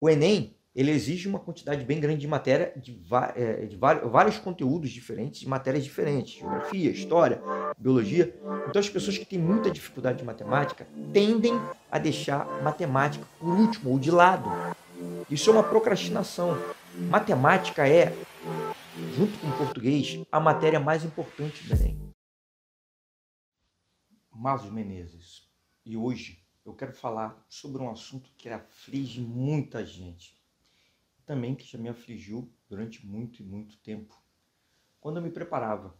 o 0.00 0.08
Enem 0.08 0.56
ele 0.74 0.92
exige 0.92 1.28
uma 1.28 1.40
quantidade 1.40 1.84
bem 1.84 1.98
grande 1.98 2.20
de 2.20 2.28
matéria, 2.28 2.72
de, 2.76 2.98
é, 3.34 3.66
de 3.66 3.76
vários 3.76 4.38
conteúdos 4.38 4.90
diferentes, 4.90 5.40
de 5.40 5.48
matérias 5.48 5.82
diferentes, 5.82 6.38
geografia, 6.38 6.90
história, 6.90 7.42
biologia. 7.76 8.34
Então 8.68 8.78
as 8.78 8.88
pessoas 8.88 9.18
que 9.18 9.26
têm 9.26 9.38
muita 9.38 9.70
dificuldade 9.70 10.18
de 10.18 10.24
matemática 10.24 10.86
tendem 11.12 11.54
a 11.90 11.98
deixar 11.98 12.46
matemática 12.62 13.26
por 13.38 13.48
último 13.48 13.90
ou 13.90 13.98
de 13.98 14.12
lado. 14.12 14.48
Isso 15.28 15.50
é 15.50 15.52
uma 15.52 15.62
procrastinação. 15.64 16.56
Matemática 17.10 17.88
é, 17.88 18.14
junto 19.16 19.36
com 19.38 19.50
português, 19.52 20.20
a 20.30 20.38
matéria 20.38 20.78
mais 20.78 21.04
importante 21.04 21.66
do 21.66 21.74
Enem. 21.74 21.98
Masos 24.32 24.70
Menezes. 24.70 25.48
E 25.84 25.96
hoje 25.96 26.39
eu 26.70 26.76
quero 26.76 26.92
falar 26.92 27.44
sobre 27.48 27.82
um 27.82 27.90
assunto 27.90 28.30
que 28.36 28.48
aflige 28.48 29.20
muita 29.20 29.84
gente 29.84 30.40
também 31.30 31.54
que 31.54 31.64
já 31.64 31.78
me 31.78 31.88
afligiu 31.88 32.52
durante 32.68 33.06
muito 33.06 33.40
e 33.40 33.44
muito 33.44 33.76
tempo. 33.78 34.20
Quando 35.00 35.18
eu 35.18 35.22
me 35.22 35.30
preparava 35.30 35.96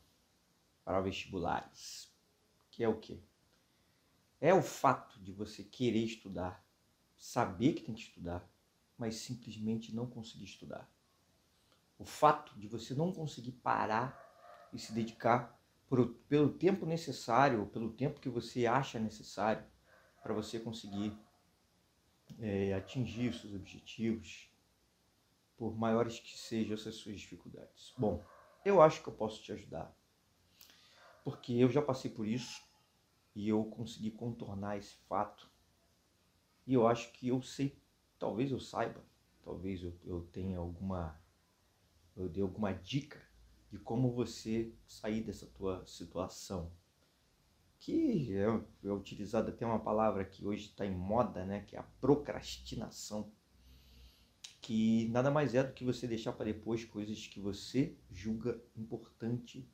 para 0.84 1.00
vestibulares, 1.00 2.12
que 2.68 2.82
é 2.82 2.88
o 2.88 2.98
quê? 2.98 3.22
É 4.40 4.52
o 4.52 4.60
fato 4.60 5.20
de 5.20 5.30
você 5.30 5.62
querer 5.62 6.02
estudar, 6.02 6.66
saber 7.16 7.74
que 7.74 7.82
tem 7.82 7.94
que 7.94 8.00
estudar, 8.00 8.44
mas 8.98 9.16
simplesmente 9.16 9.94
não 9.94 10.04
conseguir 10.04 10.46
estudar. 10.46 10.90
O 11.96 12.04
fato 12.04 12.58
de 12.58 12.66
você 12.66 12.92
não 12.92 13.12
conseguir 13.12 13.52
parar 13.52 14.18
e 14.72 14.80
se 14.80 14.92
dedicar 14.92 15.56
por, 15.88 16.08
pelo 16.28 16.52
tempo 16.52 16.84
necessário, 16.84 17.66
pelo 17.66 17.92
tempo 17.92 18.18
que 18.18 18.28
você 18.28 18.66
acha 18.66 18.98
necessário 18.98 19.64
para 20.22 20.34
você 20.34 20.60
conseguir 20.60 21.16
é, 22.38 22.74
atingir 22.74 23.30
os 23.30 23.40
seus 23.40 23.54
objetivos, 23.54 24.50
por 25.60 25.76
maiores 25.76 26.18
que 26.18 26.38
sejam 26.38 26.72
essas 26.72 26.94
suas 26.94 27.20
dificuldades. 27.20 27.92
Bom, 27.98 28.24
eu 28.64 28.80
acho 28.80 29.02
que 29.02 29.08
eu 29.08 29.12
posso 29.12 29.42
te 29.42 29.52
ajudar, 29.52 29.94
porque 31.22 31.52
eu 31.52 31.68
já 31.68 31.82
passei 31.82 32.10
por 32.10 32.26
isso 32.26 32.62
e 33.34 33.46
eu 33.46 33.62
consegui 33.64 34.10
contornar 34.10 34.78
esse 34.78 34.96
fato. 35.06 35.50
E 36.66 36.72
eu 36.72 36.86
acho 36.86 37.12
que 37.12 37.28
eu 37.28 37.42
sei, 37.42 37.78
talvez 38.18 38.50
eu 38.50 38.58
saiba, 38.58 39.04
talvez 39.42 39.82
eu, 39.82 39.92
eu 40.02 40.22
tenha 40.32 40.58
alguma, 40.58 41.20
eu 42.16 42.26
dei 42.26 42.42
alguma 42.42 42.72
dica 42.72 43.20
de 43.70 43.78
como 43.78 44.10
você 44.10 44.72
sair 44.86 45.22
dessa 45.22 45.46
tua 45.46 45.84
situação. 45.86 46.72
Que 47.80 48.36
é, 48.36 48.44
é 48.84 48.92
utilizada 48.92 49.50
até 49.50 49.66
uma 49.66 49.80
palavra 49.80 50.24
que 50.24 50.46
hoje 50.46 50.66
está 50.66 50.86
em 50.86 50.94
moda, 50.94 51.44
né? 51.44 51.62
Que 51.62 51.74
é 51.74 51.80
a 51.80 51.88
procrastinação 52.00 53.32
que 54.60 55.08
nada 55.08 55.30
mais 55.30 55.54
é 55.54 55.64
do 55.64 55.72
que 55.72 55.84
você 55.84 56.06
deixar 56.06 56.32
para 56.32 56.44
depois 56.44 56.84
coisas 56.84 57.26
que 57.26 57.40
você 57.40 57.96
julga 58.10 58.62
importante 58.76 59.68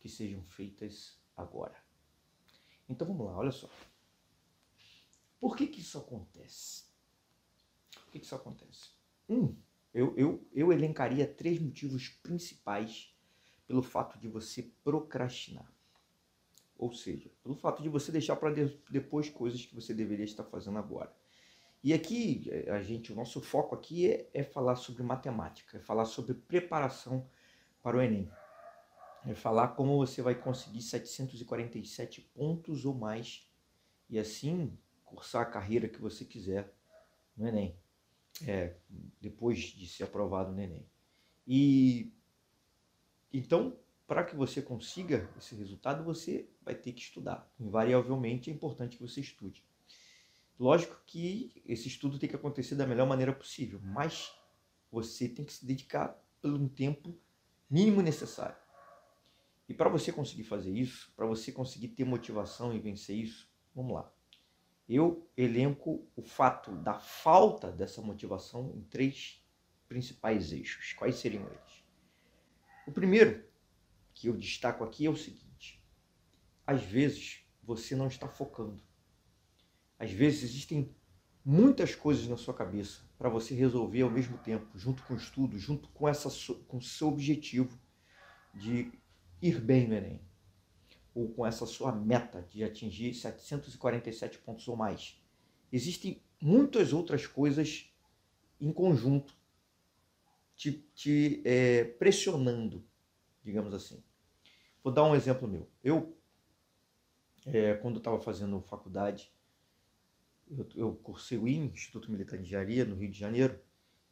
que 0.00 0.08
sejam 0.08 0.42
feitas 0.42 1.18
agora. 1.36 1.76
Então 2.88 3.06
vamos 3.06 3.26
lá, 3.26 3.36
olha 3.38 3.52
só. 3.52 3.70
Por 5.40 5.56
que 5.56 5.66
que 5.66 5.80
isso 5.80 5.98
acontece? 5.98 6.84
Por 7.94 8.10
que, 8.10 8.18
que 8.18 8.26
isso 8.26 8.34
acontece? 8.34 8.90
Um, 9.28 9.56
eu, 9.92 10.14
eu, 10.16 10.46
eu 10.52 10.72
elencaria 10.72 11.26
três 11.26 11.60
motivos 11.60 12.08
principais 12.08 13.14
pelo 13.66 13.82
fato 13.82 14.18
de 14.18 14.28
você 14.28 14.62
procrastinar. 14.82 15.73
Ou 16.84 16.92
seja, 16.92 17.30
pelo 17.42 17.54
fato 17.54 17.82
de 17.82 17.88
você 17.88 18.12
deixar 18.12 18.36
para 18.36 18.54
depois 18.90 19.30
coisas 19.30 19.64
que 19.64 19.74
você 19.74 19.94
deveria 19.94 20.26
estar 20.26 20.44
fazendo 20.44 20.76
agora. 20.76 21.10
E 21.82 21.94
aqui, 21.94 22.46
eh, 22.50 22.70
a 22.70 22.82
gente, 22.82 23.10
o 23.10 23.16
nosso 23.16 23.40
foco 23.40 23.74
aqui 23.74 24.10
é, 24.10 24.28
é 24.34 24.42
falar 24.42 24.76
sobre 24.76 25.02
matemática, 25.02 25.78
é 25.78 25.80
falar 25.80 26.04
sobre 26.04 26.34
preparação 26.34 27.26
para 27.82 27.96
o 27.96 28.02
Enem. 28.02 28.30
É 29.26 29.32
falar 29.32 29.68
como 29.68 29.96
você 29.96 30.20
vai 30.20 30.34
conseguir 30.34 30.82
747 30.82 32.20
pontos 32.20 32.84
ou 32.84 32.94
mais 32.94 33.50
e 34.10 34.18
assim 34.18 34.76
cursar 35.06 35.40
a 35.40 35.50
carreira 35.50 35.88
que 35.88 36.02
você 36.02 36.22
quiser 36.22 36.70
no 37.34 37.48
Enem, 37.48 37.74
é, 38.46 38.76
depois 39.22 39.58
de 39.58 39.88
ser 39.88 40.04
aprovado 40.04 40.52
no 40.52 40.60
Enem. 40.60 40.86
E 41.46 42.12
então, 43.32 43.74
para 44.06 44.24
que 44.24 44.36
você 44.36 44.60
consiga 44.60 45.30
esse 45.38 45.54
resultado, 45.54 46.04
você 46.04 46.48
vai 46.62 46.74
ter 46.74 46.92
que 46.92 47.00
estudar. 47.00 47.50
Invariavelmente 47.58 48.50
é 48.50 48.52
importante 48.52 48.96
que 48.96 49.02
você 49.02 49.20
estude. 49.20 49.64
Lógico 50.58 51.00
que 51.06 51.62
esse 51.66 51.88
estudo 51.88 52.18
tem 52.18 52.28
que 52.28 52.36
acontecer 52.36 52.74
da 52.74 52.86
melhor 52.86 53.06
maneira 53.06 53.32
possível, 53.32 53.80
mas 53.82 54.32
você 54.90 55.28
tem 55.28 55.44
que 55.44 55.52
se 55.52 55.66
dedicar 55.66 56.16
um 56.44 56.68
tempo 56.68 57.18
mínimo 57.68 58.02
necessário. 58.02 58.56
E 59.68 59.72
para 59.72 59.88
você 59.88 60.12
conseguir 60.12 60.44
fazer 60.44 60.70
isso, 60.70 61.12
para 61.16 61.26
você 61.26 61.50
conseguir 61.50 61.88
ter 61.88 62.04
motivação 62.04 62.74
e 62.74 62.78
vencer 62.78 63.16
isso, 63.16 63.50
vamos 63.74 63.94
lá. 63.94 64.12
Eu 64.86 65.26
elenco 65.34 66.06
o 66.14 66.22
fato 66.22 66.70
da 66.76 66.98
falta 66.98 67.72
dessa 67.72 68.02
motivação 68.02 68.70
em 68.76 68.82
três 68.82 69.42
principais 69.88 70.52
eixos. 70.52 70.92
Quais 70.92 71.16
seriam 71.16 71.46
eles? 71.46 71.84
O 72.86 72.92
primeiro 72.92 73.42
que 74.14 74.28
eu 74.28 74.36
destaco 74.36 74.84
aqui 74.84 75.04
é 75.04 75.10
o 75.10 75.16
seguinte: 75.16 75.82
às 76.66 76.82
vezes 76.82 77.44
você 77.62 77.94
não 77.94 78.06
está 78.06 78.28
focando. 78.28 78.82
Às 79.98 80.10
vezes 80.10 80.44
existem 80.44 80.94
muitas 81.44 81.94
coisas 81.94 82.26
na 82.26 82.36
sua 82.36 82.54
cabeça 82.54 83.02
para 83.18 83.28
você 83.28 83.54
resolver 83.54 84.02
ao 84.02 84.10
mesmo 84.10 84.38
tempo, 84.38 84.66
junto 84.78 85.02
com 85.02 85.14
o 85.14 85.16
estudo, 85.16 85.58
junto 85.58 85.88
com 85.90 86.08
essa 86.08 86.28
com 86.66 86.80
seu 86.80 87.08
objetivo 87.08 87.78
de 88.54 88.92
ir 89.42 89.60
bem 89.60 89.88
no 89.88 89.94
Enem, 89.94 90.20
ou 91.14 91.28
com 91.32 91.44
essa 91.44 91.66
sua 91.66 91.92
meta 91.92 92.42
de 92.42 92.64
atingir 92.64 93.14
747 93.14 94.38
pontos 94.38 94.66
ou 94.68 94.76
mais. 94.76 95.20
Existem 95.72 96.22
muitas 96.40 96.92
outras 96.92 97.26
coisas 97.26 97.90
em 98.60 98.72
conjunto 98.72 99.36
te, 100.56 100.72
te 100.94 101.42
é, 101.44 101.84
pressionando, 101.84 102.84
digamos 103.44 103.74
assim. 103.74 104.02
Vou 104.82 104.92
dar 104.92 105.04
um 105.04 105.14
exemplo 105.14 105.46
meu. 105.46 105.68
Eu, 105.82 106.16
é, 107.46 107.74
quando 107.74 107.98
estava 107.98 108.20
fazendo 108.20 108.60
faculdade, 108.62 109.32
eu, 110.50 110.66
eu 110.74 110.94
cursei 110.96 111.38
o 111.38 111.46
IN, 111.46 111.66
Instituto 111.66 112.10
Militar 112.10 112.36
de 112.36 112.44
Engenharia, 112.44 112.84
no 112.84 112.96
Rio 112.96 113.10
de 113.10 113.18
Janeiro. 113.18 113.58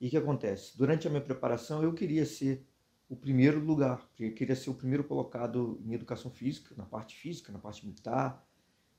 E 0.00 0.06
o 0.06 0.10
que 0.10 0.16
acontece? 0.16 0.76
Durante 0.76 1.06
a 1.06 1.10
minha 1.10 1.22
preparação, 1.22 1.82
eu 1.82 1.92
queria 1.92 2.24
ser 2.26 2.66
o 3.08 3.16
primeiro 3.16 3.60
lugar, 3.60 4.10
eu 4.18 4.34
queria 4.34 4.56
ser 4.56 4.70
o 4.70 4.74
primeiro 4.74 5.04
colocado 5.04 5.78
em 5.84 5.92
educação 5.92 6.30
física, 6.30 6.74
na 6.76 6.86
parte 6.86 7.14
física, 7.14 7.52
na 7.52 7.58
parte 7.58 7.84
militar, 7.84 8.42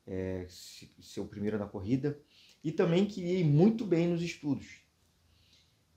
é, 0.05 0.45
ser 0.50 1.19
o 1.19 1.25
primeiro 1.25 1.57
na 1.57 1.65
corrida, 1.65 2.19
e 2.63 2.71
também 2.71 3.07
queria 3.07 3.39
ir 3.39 3.44
muito 3.44 3.85
bem 3.85 4.07
nos 4.07 4.21
estudos. 4.21 4.85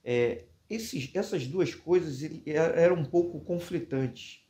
É, 0.03 0.45
esses, 0.69 1.09
essas 1.13 1.47
duas 1.47 1.73
coisas 1.73 2.21
ele, 2.21 2.43
eram 2.45 2.97
um 2.97 3.05
pouco 3.05 3.39
conflitantes. 3.41 4.45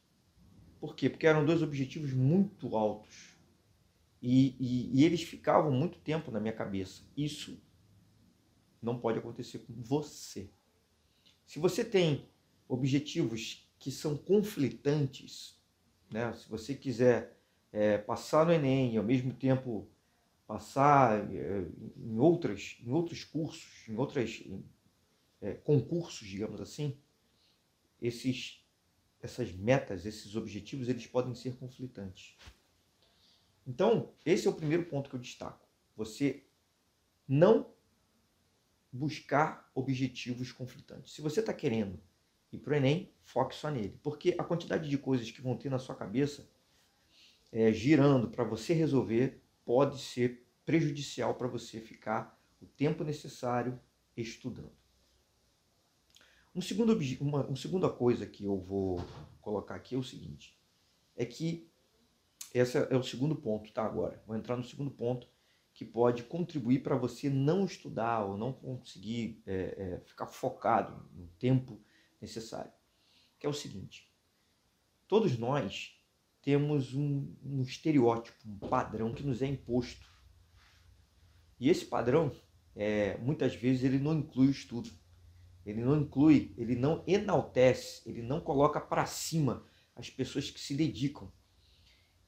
Por 0.79 0.95
quê? 0.95 1.09
Porque 1.09 1.27
eram 1.27 1.45
dois 1.45 1.61
objetivos 1.61 2.13
muito 2.13 2.75
altos. 2.75 3.35
E, 4.21 4.55
e, 4.59 4.99
e 4.99 5.05
eles 5.05 5.21
ficavam 5.23 5.71
muito 5.71 5.99
tempo 5.99 6.31
na 6.31 6.39
minha 6.39 6.53
cabeça. 6.53 7.03
Isso 7.15 7.61
não 8.81 8.99
pode 8.99 9.19
acontecer 9.19 9.59
com 9.59 9.73
você. 9.73 10.49
Se 11.45 11.59
você 11.59 11.83
tem 11.83 12.27
objetivos 12.67 13.69
que 13.79 13.91
são 13.91 14.17
conflitantes, 14.17 15.59
né? 16.11 16.33
se 16.33 16.49
você 16.49 16.73
quiser 16.73 17.37
é, 17.71 17.97
passar 17.97 18.45
no 18.45 18.51
Enem 18.51 18.93
e 18.93 18.97
ao 18.97 19.03
mesmo 19.03 19.33
tempo 19.33 19.87
passar 20.47 21.31
é, 21.31 21.65
em, 21.97 22.17
outras, 22.17 22.77
em 22.83 22.91
outros 22.91 23.23
cursos, 23.23 23.87
em 23.87 23.95
outros 23.95 24.43
é, 25.41 25.53
concursos, 25.53 26.27
digamos 26.27 26.59
assim, 26.61 26.97
esses, 28.01 28.65
essas 29.21 29.51
metas, 29.51 30.05
esses 30.05 30.35
objetivos, 30.35 30.87
eles 30.87 31.07
podem 31.07 31.33
ser 31.35 31.55
conflitantes. 31.55 32.37
Então, 33.65 34.13
esse 34.25 34.47
é 34.47 34.49
o 34.49 34.55
primeiro 34.55 34.85
ponto 34.85 35.09
que 35.09 35.15
eu 35.15 35.19
destaco. 35.19 35.67
Você 35.95 36.45
não 37.27 37.73
buscar 38.91 39.69
objetivos 39.75 40.51
conflitantes. 40.51 41.13
Se 41.13 41.21
você 41.21 41.41
está 41.41 41.53
querendo 41.53 41.99
ir 42.51 42.59
para 42.59 42.73
o 42.73 42.75
Enem, 42.75 43.13
foque 43.21 43.53
só 43.55 43.69
nele. 43.69 43.99
Porque 44.01 44.35
a 44.37 44.43
quantidade 44.43 44.89
de 44.89 44.97
coisas 44.97 45.29
que 45.29 45.41
vão 45.41 45.57
ter 45.57 45.69
na 45.69 45.79
sua 45.79 45.95
cabeça 45.95 46.49
é, 47.51 47.71
girando 47.71 48.29
para 48.29 48.43
você 48.43 48.73
resolver 48.73 49.43
pode 49.65 49.99
ser 49.99 50.47
prejudicial 50.65 51.35
para 51.35 51.47
você 51.47 51.79
ficar 51.79 52.41
o 52.61 52.65
tempo 52.65 53.03
necessário 53.03 53.79
estudando. 54.15 54.75
Um 56.57 56.61
segundo, 56.61 56.97
uma, 57.21 57.45
uma 57.45 57.55
segunda 57.55 57.87
coisa 57.87 58.25
que 58.25 58.43
eu 58.43 58.57
vou 58.59 58.99
colocar 59.41 59.75
aqui 59.75 59.93
é 59.93 59.97
o 59.97 60.03
seguinte: 60.03 60.57
é 61.15 61.23
que 61.23 61.69
esse 62.51 62.79
é 62.79 62.97
o 62.97 63.03
segundo 63.03 63.35
ponto, 63.35 63.71
tá? 63.71 63.85
Agora, 63.85 64.23
vou 64.25 64.35
entrar 64.35 64.57
no 64.57 64.63
segundo 64.63 64.89
ponto, 64.89 65.27
que 65.71 65.85
pode 65.85 66.23
contribuir 66.23 66.81
para 66.81 66.95
você 66.95 67.29
não 67.29 67.63
estudar 67.63 68.25
ou 68.25 68.35
não 68.35 68.51
conseguir 68.51 69.43
é, 69.45 69.53
é, 69.53 69.99
ficar 70.07 70.25
focado 70.25 71.07
no 71.13 71.27
tempo 71.37 71.79
necessário. 72.19 72.71
Que 73.37 73.45
é 73.45 73.49
o 73.49 73.53
seguinte: 73.53 74.11
todos 75.07 75.37
nós 75.37 75.95
temos 76.41 76.95
um, 76.95 77.35
um 77.43 77.61
estereótipo, 77.61 78.49
um 78.49 78.57
padrão 78.57 79.13
que 79.13 79.21
nos 79.21 79.43
é 79.43 79.45
imposto. 79.45 80.11
E 81.59 81.69
esse 81.69 81.85
padrão, 81.85 82.31
é, 82.75 83.15
muitas 83.19 83.53
vezes, 83.53 83.83
ele 83.83 83.99
não 83.99 84.15
inclui 84.15 84.47
o 84.47 84.51
estudo. 84.51 84.89
Ele 85.67 85.83
não 85.83 86.01
inclui, 86.01 86.53
ele 86.57 86.77
não 86.77 87.03
enaltece, 87.05 88.01
ele 88.05 88.21
não 88.21 88.39
coloca 88.39 88.79
para 88.79 89.05
cima 89.05 89.65
as 89.93 90.09
pessoas 90.09 90.49
que 90.49 90.61
se 90.61 90.73
dedicam. 90.73 91.29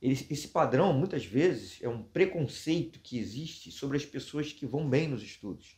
Esse 0.01 0.50
padrão, 0.50 0.91
muitas 0.91 1.25
vezes, 1.25 1.81
é 1.81 1.88
um 1.88 2.03
preconceito 2.03 3.00
que 3.00 3.18
existe 3.18 3.71
sobre 3.71 3.95
as 3.95 4.06
pessoas 4.06 4.51
que 4.51 4.65
vão 4.65 4.89
bem 4.89 5.07
nos 5.07 5.24
estudos. 5.24 5.77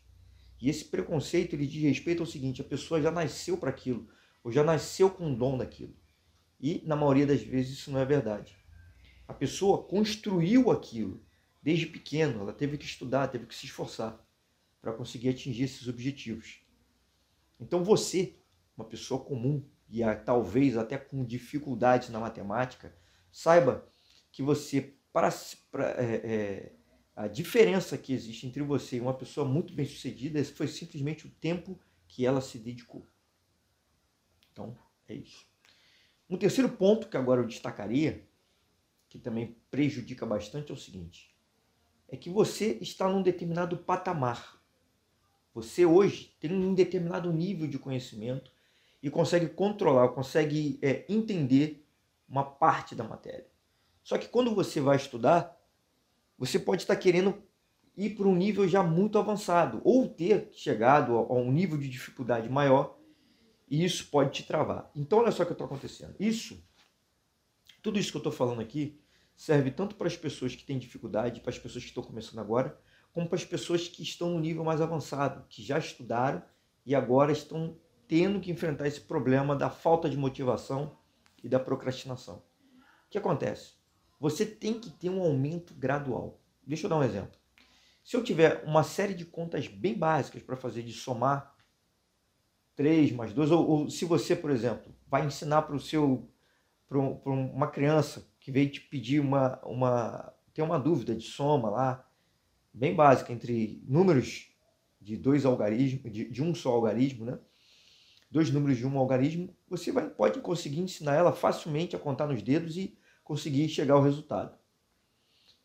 E 0.60 0.70
esse 0.70 0.86
preconceito 0.86 1.54
ele 1.54 1.68
diz 1.68 1.84
respeito 1.84 2.22
ao 2.22 2.28
seguinte: 2.28 2.62
a 2.62 2.64
pessoa 2.64 3.02
já 3.02 3.12
nasceu 3.12 3.58
para 3.58 3.70
aquilo, 3.70 4.08
ou 4.44 4.52
já 4.52 4.64
nasceu 4.64 5.10
com 5.10 5.32
o 5.32 5.36
dom 5.36 5.58
daquilo. 5.58 5.96
E, 6.60 6.82
na 6.86 6.96
maioria 6.96 7.28
das 7.28 7.42
vezes, 7.42 7.80
isso 7.80 7.92
não 7.92 8.00
é 8.00 8.06
verdade. 8.06 8.56
A 9.28 9.34
pessoa 9.34 9.84
construiu 9.84 10.72
aquilo 10.72 11.24
desde 11.62 11.86
pequeno, 11.86 12.42
ela 12.42 12.54
teve 12.54 12.78
que 12.78 12.86
estudar, 12.86 13.28
teve 13.28 13.46
que 13.46 13.56
se 13.56 13.68
esforçar 13.68 14.20
para 14.82 14.94
conseguir 14.94 15.30
atingir 15.30 15.64
esses 15.64 15.88
objetivos. 15.88 16.61
Então, 17.62 17.84
você, 17.84 18.36
uma 18.76 18.86
pessoa 18.86 19.24
comum, 19.24 19.64
e 19.88 20.02
talvez 20.26 20.76
até 20.76 20.98
com 20.98 21.24
dificuldades 21.24 22.10
na 22.10 22.20
matemática, 22.20 22.96
saiba 23.32 23.88
que 24.32 24.42
você, 24.42 24.96
para, 25.14 25.30
para 25.70 25.92
é, 25.92 26.16
é, 26.24 26.76
a 27.16 27.28
diferença 27.28 27.98
que 27.98 28.14
existe 28.14 28.48
entre 28.48 28.64
você 28.64 28.98
e 28.98 29.02
uma 29.02 29.14
pessoa 29.14 29.48
muito 29.48 29.74
bem 29.74 29.86
sucedida 29.86 30.44
foi 30.46 30.68
simplesmente 30.68 31.28
o 31.28 31.30
tempo 31.30 31.80
que 32.08 32.26
ela 32.26 32.42
se 32.42 32.58
dedicou. 32.58 33.06
Então, 34.52 34.76
é 35.08 35.14
isso. 35.14 35.46
Um 36.30 36.38
terceiro 36.38 36.70
ponto 36.70 37.10
que 37.10 37.18
agora 37.18 37.42
eu 37.42 37.48
destacaria, 37.48 38.26
que 39.10 39.20
também 39.20 39.58
prejudica 39.70 40.26
bastante, 40.26 40.72
é 40.72 40.74
o 40.74 40.78
seguinte: 40.78 41.36
é 42.08 42.16
que 42.16 42.30
você 42.30 42.78
está 42.82 43.10
num 43.10 43.22
determinado 43.22 43.78
patamar. 43.78 44.61
Você 45.54 45.86
hoje 45.86 46.36
tem 46.40 46.54
um 46.54 46.74
determinado 46.74 47.32
nível 47.32 47.68
de 47.68 47.78
conhecimento 47.78 48.52
e 49.04 49.10
consegue 49.10 49.48
controlar, 49.48 50.10
consegue 50.10 50.80
é, 50.82 51.06
entender 51.10 51.86
uma 52.28 52.44
parte 52.44 52.96
da 52.96 53.04
matéria. 53.04 53.46
Só 54.04 54.18
que 54.18 54.28
quando 54.28 54.56
você 54.56 54.80
vai 54.80 54.96
estudar, 54.96 55.58
você 56.38 56.58
pode 56.58 56.84
estar 56.84 56.96
querendo 56.96 57.42
ir 57.96 58.16
para 58.16 58.28
um 58.28 58.36
nível 58.36 58.68
já 58.68 58.82
muito 58.82 59.18
avançado 59.18 59.82
ou 59.84 60.08
ter 60.08 60.50
chegado 60.54 61.16
a 61.16 61.34
um 61.34 61.52
nível 61.52 61.78
de 61.78 61.90
dificuldade 61.90 62.50
maior 62.50 62.98
e 63.70 63.84
isso 63.84 64.08
pode 64.10 64.32
te 64.32 64.44
travar. 64.44 64.90
Então, 64.96 65.20
olha 65.20 65.32
só 65.32 65.44
o 65.44 65.46
que 65.46 65.54
está 65.54 65.66
acontecendo. 65.66 66.16
Isso, 66.20 66.62
tudo 67.82 68.00
isso 68.00 68.12
que 68.12 68.18
eu 68.18 68.20
estou 68.20 68.32
falando 68.32 68.62
aqui, 68.62 69.00
serve 69.36 69.72
tanto 69.72 69.96
para 69.96 70.08
as 70.08 70.18
pessoas 70.18 70.56
que 70.56 70.64
têm 70.64 70.78
dificuldade, 70.78 71.42
para 71.42 71.52
as 71.52 71.60
pessoas 71.60 71.84
que 71.84 71.90
estão 71.90 72.04
começando 72.04 72.40
agora, 72.40 72.78
como 73.14 73.28
para 73.28 73.38
as 73.38 73.46
pessoas 73.46 73.88
que 73.88 74.04
estão 74.04 74.32
no 74.32 74.40
nível 74.40 74.64
mais 74.64 74.82
avançado, 74.82 75.46
que 75.50 75.62
já 75.62 75.78
estudaram 75.78 76.42
e 76.86 76.96
agora 76.96 77.32
estão 77.32 77.78
tendo 78.08 78.40
que 78.40 78.52
enfrentar 78.52 78.88
esse 78.88 79.02
problema 79.02 79.56
da 79.56 79.70
falta 79.70 80.10
de 80.10 80.18
motivação 80.18 80.98
e 81.44 81.50
da 81.50 81.60
procrastinação. 81.60 82.38
O 83.08 83.10
que 83.10 83.18
acontece? 83.18 83.74
Você 84.20 84.46
tem 84.46 84.80
que 84.80 84.90
ter 84.90 85.10
um 85.10 85.22
aumento 85.22 85.74
gradual. 85.74 86.40
Deixa 86.66 86.86
eu 86.86 86.90
dar 86.90 86.98
um 86.98 87.04
exemplo. 87.04 87.40
Se 88.04 88.16
eu 88.16 88.24
tiver 88.24 88.64
uma 88.66 88.84
série 88.84 89.14
de 89.14 89.26
contas 89.26 89.68
bem 89.68 89.98
básicas 89.98 90.42
para 90.42 90.56
fazer 90.56 90.84
de 90.84 90.94
somar 90.94 91.56
3 92.76 93.12
mais 93.12 93.34
2, 93.34 93.52
ou, 93.52 93.68
ou, 93.68 93.90
se 93.90 94.06
você, 94.06 94.36
por 94.36 94.50
exemplo, 94.50 94.94
vai 95.08 95.26
ensinar 95.26 95.64
para 95.64 95.76
o 95.76 95.80
seu 95.80 96.28
para 96.88 97.00
uma 97.00 97.68
criança 97.68 98.30
que 98.38 98.52
veio 98.52 98.70
te 98.70 98.82
pedir 98.82 99.22
uma, 99.22 99.62
uma 99.64 100.34
tem 100.54 100.64
uma 100.64 100.78
dúvida 100.78 101.16
de 101.16 101.24
soma 101.24 101.70
lá, 101.70 102.11
bem 102.74 102.96
básica, 102.96 103.32
entre 103.32 103.84
números 103.88 104.50
de 105.00 105.18
dois 105.18 105.46
algarismos, 105.46 106.12
de, 106.12 106.30
de 106.30 106.44
um 106.44 106.54
só 106.54 106.72
algarismo, 106.72 107.26
né? 107.26 107.40
Dois 108.30 108.50
números 108.50 108.78
de 108.78 108.88
um 108.88 108.98
algarismo, 108.98 109.56
você 109.68 109.92
vai, 109.92 110.10
pode 110.10 110.40
conseguir 110.40 110.80
ensinar 110.80 111.16
ela 111.16 111.34
facilmente 111.34 111.96
a 111.96 112.00
contar 112.00 112.28
nos 112.28 112.42
dedos 112.42 112.78
e 112.78 112.98
conseguir 113.24 113.68
chegar 113.68 113.96
ao 113.96 114.04
resultado. 114.04 114.58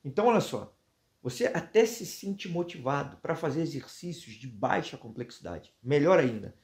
Então, 0.04 0.26
olha 0.26 0.40
só, 0.40 0.76
você 1.22 1.46
até 1.46 1.84
se 1.86 2.06
sente 2.06 2.48
motivado 2.48 3.16
para 3.18 3.36
fazer 3.36 3.60
exercícios 3.60 4.34
de 4.34 4.46
baixa 4.46 4.96
complexidade. 4.96 5.74
Melhor 5.82 6.18
ainda, 6.18 6.56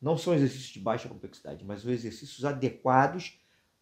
não 0.00 0.16
são 0.16 0.34
exercícios 0.34 0.70
de 0.70 0.80
baixa 0.80 1.08
complexidade, 1.08 1.64
mas 1.64 1.82
são 1.82 1.90
exercícios 1.90 2.44
adequados 2.44 3.38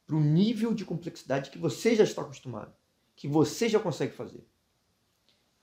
para 0.06 0.16
o 0.16 0.20
nível 0.20 0.74
de 0.74 0.84
complexidade 0.84 1.50
que 1.50 1.58
você 1.58 1.94
já 1.96 2.04
está 2.04 2.22
acostumado, 2.22 2.74
que 3.16 3.26
você 3.26 3.68
já 3.68 3.80
consegue 3.80 4.14
fazer. 4.14 4.46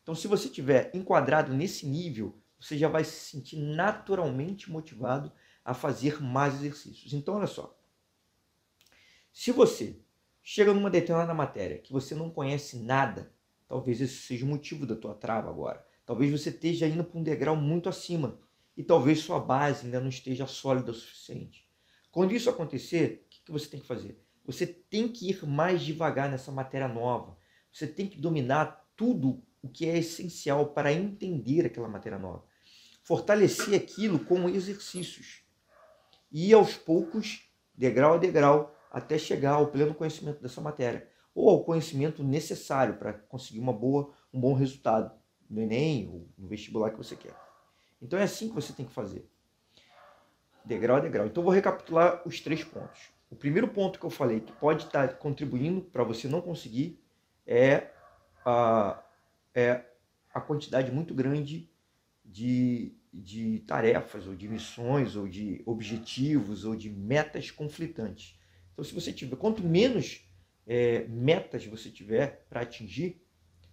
Então, 0.02 0.16
se 0.16 0.28
você 0.28 0.48
estiver 0.48 0.92
enquadrado 0.94 1.54
nesse 1.54 1.86
nível, 1.86 2.38
você 2.60 2.78
já 2.78 2.88
vai 2.88 3.04
se 3.04 3.32
sentir 3.32 3.58
naturalmente 3.58 4.70
motivado 4.70 5.32
a 5.64 5.74
fazer 5.74 6.22
mais 6.22 6.56
exercícios. 6.56 7.14
Então, 7.14 7.36
olha 7.36 7.48
só. 7.48 7.78
Se 9.32 9.52
você 9.52 10.00
chega 10.42 10.74
numa 10.74 10.90
determinada 10.90 11.34
matéria 11.34 11.78
que 11.78 11.94
você 11.94 12.16
não 12.16 12.30
conhece 12.30 12.78
nada, 12.78 13.34
talvez 13.68 14.02
esse 14.02 14.16
seja 14.16 14.46
o 14.46 14.48
motivo 14.48 14.86
da 14.86 14.96
tua 14.96 15.14
trava 15.14 15.50
agora. 15.50 15.86
Talvez 16.06 16.32
você 16.32 16.50
esteja 16.50 16.88
indo 16.88 17.04
para 17.04 17.20
um 17.20 17.24
degrau 17.24 17.56
muito 17.56 17.88
acima 17.88 18.40
e 18.76 18.84
talvez 18.84 19.20
sua 19.20 19.40
base 19.40 19.86
ainda 19.86 20.00
não 20.00 20.10
esteja 20.10 20.48
sólida 20.48 20.92
o 20.92 20.96
suficiente. 20.96 21.70
Quando 22.12 22.34
isso 22.34 22.50
acontecer, 22.50 23.26
o 23.26 23.30
que 23.30 23.52
você 23.52 23.70
tem 23.70 23.80
que 23.80 23.88
fazer? 23.88 24.22
Você 24.46 24.66
tem 24.66 25.08
que 25.08 25.30
ir 25.30 25.46
mais 25.46 25.82
devagar 25.82 26.30
nessa 26.30 26.52
matéria 26.52 26.88
nova. 26.88 27.38
Você 27.72 27.88
tem 27.88 28.08
que 28.08 28.20
dominar 28.20 28.86
tudo 28.96 29.42
o 29.62 29.70
que 29.70 29.88
é 29.88 29.98
essencial 29.98 30.68
para 30.68 30.92
entender 30.92 31.66
aquela 31.66 31.88
matéria 31.88 32.18
nova. 32.18 32.44
Fortalecer 33.04 33.76
aquilo 33.76 34.20
com 34.26 34.50
exercícios. 34.50 35.44
E 36.32 36.54
aos 36.54 36.76
poucos, 36.76 37.50
degrau 37.74 38.14
a 38.14 38.18
degrau, 38.18 38.76
até 38.90 39.18
chegar 39.18 39.54
ao 39.54 39.68
pleno 39.68 39.94
conhecimento 39.94 40.42
dessa 40.42 40.62
matéria. 40.62 41.08
Ou 41.34 41.50
ao 41.50 41.64
conhecimento 41.64 42.24
necessário 42.24 42.96
para 42.96 43.14
conseguir 43.14 43.60
uma 43.60 43.74
boa, 43.74 44.12
um 44.34 44.40
bom 44.40 44.54
resultado 44.54 45.12
no 45.50 45.62
Enem 45.62 46.10
ou 46.10 46.28
no 46.38 46.48
vestibular 46.48 46.92
que 46.92 46.98
você 46.98 47.16
quer. 47.16 47.36
Então 48.02 48.18
é 48.18 48.24
assim 48.24 48.50
que 48.50 48.56
você 48.56 48.74
tem 48.74 48.86
que 48.86 48.94
fazer. 48.94 49.30
Degrau 50.66 50.98
a 50.98 51.00
degrau. 51.00 51.26
Então 51.26 51.44
vou 51.44 51.52
recapitular 51.52 52.22
os 52.26 52.40
três 52.40 52.64
pontos. 52.64 53.12
O 53.30 53.36
primeiro 53.36 53.68
ponto 53.68 54.00
que 54.00 54.06
eu 54.06 54.10
falei 54.10 54.42
que 54.42 54.52
pode 54.54 54.86
estar 54.86 55.18
contribuindo 55.18 55.82
para 55.82 56.04
você 56.04 56.28
não 56.28 56.42
conseguir 56.42 57.02
é 57.46 57.90
a, 58.46 59.02
é 59.54 59.86
a 60.34 60.40
quantidade 60.40 60.92
muito 60.92 61.14
grande 61.14 61.70
de, 62.24 62.96
de 63.14 63.60
tarefas, 63.68 64.28
ou 64.28 64.36
de 64.36 64.48
missões, 64.48 65.16
ou 65.16 65.28
de 65.28 65.62
objetivos, 65.66 66.66
ou 66.66 66.76
de 66.76 66.90
metas 66.90 67.52
conflitantes. 67.52 68.40
Então, 68.72 68.84
se 68.84 68.94
você 68.94 69.12
tiver, 69.12 69.36
quanto 69.36 69.64
menos 69.64 70.26
é, 70.66 71.06
metas 71.08 71.66
você 71.66 71.90
tiver 71.90 72.46
para 72.50 72.62
atingir, 72.62 73.22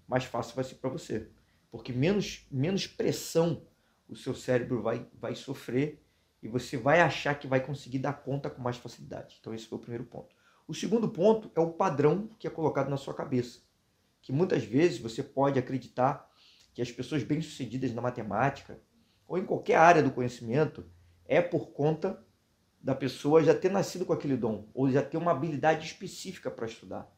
mais 0.07 0.25
fácil 0.25 0.55
vai 0.55 0.65
ser 0.65 0.77
para 0.77 0.91
você. 0.91 1.29
Porque 1.71 1.93
menos, 1.93 2.47
menos 2.51 2.87
pressão 2.87 3.67
o 4.09 4.17
seu 4.17 4.35
cérebro 4.35 4.83
vai, 4.83 5.07
vai 5.15 5.35
sofrer 5.35 6.03
e 6.43 6.49
você 6.49 6.77
vai 6.77 7.01
achar 7.01 7.39
que 7.39 7.47
vai 7.47 7.65
conseguir 7.65 7.99
dar 7.99 8.15
conta 8.15 8.49
com 8.49 8.63
mais 8.63 8.77
facilidade. 8.77 9.37
Então, 9.39 9.55
esse 9.55 9.67
foi 9.67 9.79
o 9.79 9.81
primeiro 9.81 10.05
ponto. 10.05 10.35
O 10.67 10.75
segundo 10.75 11.09
ponto 11.09 11.51
é 11.55 11.61
o 11.61 11.73
padrão 11.73 12.29
que 12.39 12.47
é 12.47 12.51
colocado 12.51 12.89
na 12.89 12.97
sua 12.97 13.15
cabeça. 13.15 13.61
Que 14.29 14.33
muitas 14.35 14.63
vezes 14.63 14.99
você 14.99 15.23
pode 15.23 15.59
acreditar 15.59 16.31
que 16.75 16.83
as 16.83 16.93
pessoas 16.93 17.23
bem-sucedidas 17.23 17.95
na 17.95 18.03
matemática 18.03 18.79
ou 19.27 19.39
em 19.39 19.47
qualquer 19.47 19.77
área 19.77 20.03
do 20.03 20.11
conhecimento 20.11 20.85
é 21.25 21.41
por 21.41 21.71
conta 21.71 22.23
da 22.79 22.95
pessoa 22.95 23.43
já 23.43 23.55
ter 23.55 23.71
nascido 23.71 24.05
com 24.05 24.13
aquele 24.13 24.37
dom 24.37 24.69
ou 24.75 24.91
já 24.91 25.03
ter 25.03 25.17
uma 25.17 25.31
habilidade 25.31 25.87
específica 25.87 26.51
para 26.51 26.67
estudar. 26.67 27.11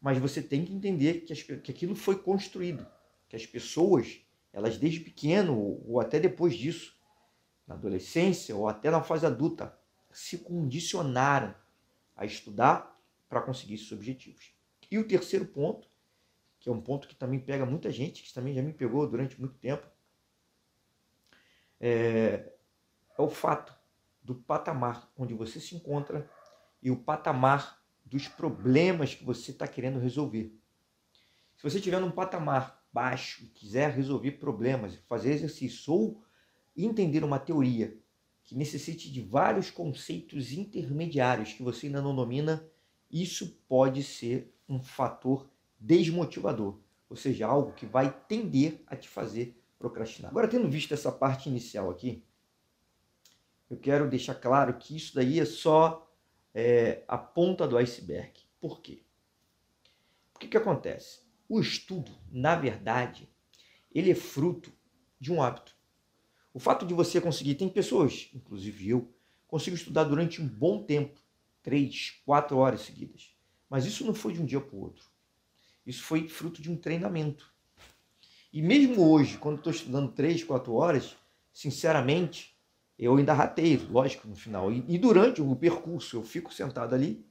Mas 0.00 0.18
você 0.18 0.42
tem 0.42 0.64
que 0.64 0.74
entender 0.74 1.20
que, 1.20 1.32
as, 1.32 1.40
que 1.40 1.70
aquilo 1.70 1.94
foi 1.94 2.18
construído, 2.18 2.84
que 3.28 3.36
as 3.36 3.46
pessoas, 3.46 4.20
elas 4.52 4.76
desde 4.76 4.98
pequeno 4.98 5.56
ou, 5.56 5.84
ou 5.86 6.00
até 6.00 6.18
depois 6.18 6.56
disso, 6.56 6.98
na 7.64 7.76
adolescência 7.76 8.56
ou 8.56 8.66
até 8.66 8.90
na 8.90 9.04
fase 9.04 9.24
adulta, 9.24 9.78
se 10.10 10.38
condicionaram 10.38 11.54
a 12.16 12.26
estudar 12.26 13.00
para 13.28 13.40
conseguir 13.40 13.74
esses 13.74 13.92
objetivos. 13.92 14.52
E 14.90 14.98
o 14.98 15.06
terceiro 15.06 15.46
ponto, 15.46 15.88
que 16.60 16.68
é 16.68 16.72
um 16.72 16.80
ponto 16.80 17.08
que 17.08 17.16
também 17.16 17.40
pega 17.40 17.64
muita 17.64 17.90
gente, 17.90 18.22
que 18.22 18.32
também 18.32 18.54
já 18.54 18.62
me 18.62 18.72
pegou 18.72 19.08
durante 19.08 19.40
muito 19.40 19.56
tempo, 19.56 19.86
é, 21.80 22.52
é 23.18 23.22
o 23.22 23.30
fato 23.30 23.74
do 24.22 24.34
patamar 24.34 25.10
onde 25.16 25.32
você 25.32 25.58
se 25.58 25.74
encontra 25.74 26.28
e 26.82 26.90
o 26.90 26.96
patamar 26.96 27.82
dos 28.04 28.28
problemas 28.28 29.14
que 29.14 29.24
você 29.24 29.50
está 29.50 29.66
querendo 29.66 29.98
resolver. 29.98 30.54
Se 31.56 31.62
você 31.62 31.78
estiver 31.78 32.00
num 32.00 32.10
patamar 32.10 32.84
baixo 32.92 33.44
e 33.44 33.46
quiser 33.46 33.90
resolver 33.90 34.32
problemas, 34.32 34.96
fazer 35.08 35.32
exercício 35.32 35.92
ou 35.92 36.24
entender 36.76 37.24
uma 37.24 37.38
teoria 37.38 37.98
que 38.44 38.54
necessite 38.54 39.10
de 39.10 39.22
vários 39.22 39.70
conceitos 39.70 40.52
intermediários 40.52 41.52
que 41.52 41.62
você 41.62 41.86
ainda 41.86 42.02
não 42.02 42.14
domina, 42.14 42.68
isso 43.10 43.62
pode 43.68 44.02
ser 44.02 44.52
um 44.68 44.82
fator 44.82 45.48
desmotivador, 45.80 46.78
ou 47.08 47.16
seja, 47.16 47.46
algo 47.46 47.72
que 47.72 47.86
vai 47.86 48.12
tender 48.28 48.82
a 48.86 48.94
te 48.94 49.08
fazer 49.08 49.56
procrastinar. 49.78 50.30
Agora, 50.30 50.46
tendo 50.46 50.68
visto 50.68 50.92
essa 50.92 51.10
parte 51.10 51.48
inicial 51.48 51.90
aqui, 51.90 52.22
eu 53.70 53.78
quero 53.78 54.08
deixar 54.08 54.34
claro 54.34 54.74
que 54.74 54.94
isso 54.94 55.14
daí 55.14 55.40
é 55.40 55.44
só 55.44 56.06
é, 56.54 57.02
a 57.08 57.16
ponta 57.16 57.66
do 57.66 57.78
iceberg. 57.78 58.32
Por 58.60 58.80
quê? 58.80 59.02
O 60.34 60.38
que, 60.38 60.48
que 60.48 60.56
acontece? 60.56 61.20
O 61.48 61.60
estudo, 61.60 62.12
na 62.30 62.54
verdade, 62.54 63.28
ele 63.92 64.10
é 64.10 64.14
fruto 64.14 64.72
de 65.18 65.32
um 65.32 65.42
hábito. 65.42 65.74
O 66.52 66.58
fato 66.58 66.84
de 66.84 66.94
você 66.94 67.20
conseguir, 67.20 67.54
tem 67.54 67.68
pessoas, 67.68 68.28
inclusive 68.34 68.90
eu, 68.90 69.12
consigo 69.46 69.76
estudar 69.76 70.04
durante 70.04 70.40
um 70.40 70.46
bom 70.46 70.82
tempo, 70.82 71.20
três, 71.62 72.20
quatro 72.24 72.56
horas 72.56 72.82
seguidas. 72.82 73.34
Mas 73.68 73.84
isso 73.86 74.04
não 74.04 74.14
foi 74.14 74.32
de 74.32 74.40
um 74.40 74.44
dia 74.44 74.60
para 74.60 74.76
o 74.76 74.80
outro. 74.80 75.09
Isso 75.86 76.02
foi 76.02 76.28
fruto 76.28 76.60
de 76.60 76.70
um 76.70 76.76
treinamento. 76.76 77.52
E 78.52 78.60
mesmo 78.60 79.10
hoje, 79.10 79.38
quando 79.38 79.58
estou 79.58 79.72
estudando 79.72 80.12
três, 80.12 80.42
quatro 80.42 80.74
horas, 80.74 81.16
sinceramente, 81.52 82.56
eu 82.98 83.16
ainda 83.16 83.32
rateio, 83.32 83.90
lógico, 83.90 84.28
no 84.28 84.36
final. 84.36 84.72
E, 84.72 84.84
e 84.88 84.98
durante 84.98 85.40
o 85.40 85.56
percurso 85.56 86.16
eu 86.16 86.22
fico 86.22 86.52
sentado 86.52 86.94
ali, 86.94 87.26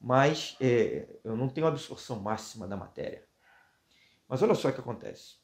mas 0.00 0.56
é, 0.60 1.08
eu 1.24 1.36
não 1.36 1.48
tenho 1.48 1.66
absorção 1.66 2.20
máxima 2.20 2.66
da 2.66 2.76
matéria. 2.76 3.26
Mas 4.28 4.42
olha 4.42 4.54
só 4.54 4.68
o 4.68 4.72
que 4.72 4.80
acontece. 4.80 5.36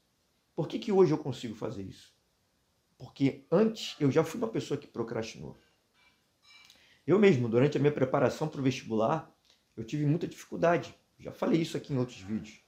Por 0.55 0.69
que, 0.69 0.79
que 0.79 0.93
hoje 0.93 1.13
eu 1.13 1.19
consigo 1.19 1.55
fazer 1.55 1.83
isso? 1.83 2.13
Porque 2.99 3.47
antes 3.51 3.97
eu 3.99 4.11
já 4.11 4.23
fui 4.23 4.39
uma 4.39 4.49
pessoa 4.49 4.79
que 4.79 4.87
procrastinou. 4.87 5.59
Eu 7.07 7.19
mesmo, 7.19 7.49
durante 7.49 7.77
a 7.77 7.81
minha 7.81 7.93
preparação 7.93 8.47
para 8.47 8.61
o 8.61 8.63
vestibular, 8.63 9.33
eu 9.77 9.85
tive 9.85 10.07
muita 10.07 10.29
dificuldade. 10.29 10.95
Já 11.23 11.31
falei 11.31 11.61
isso 11.61 11.77
aqui 11.77 11.93
em 11.93 11.99
outros 11.99 12.19
vídeos. 12.19 12.61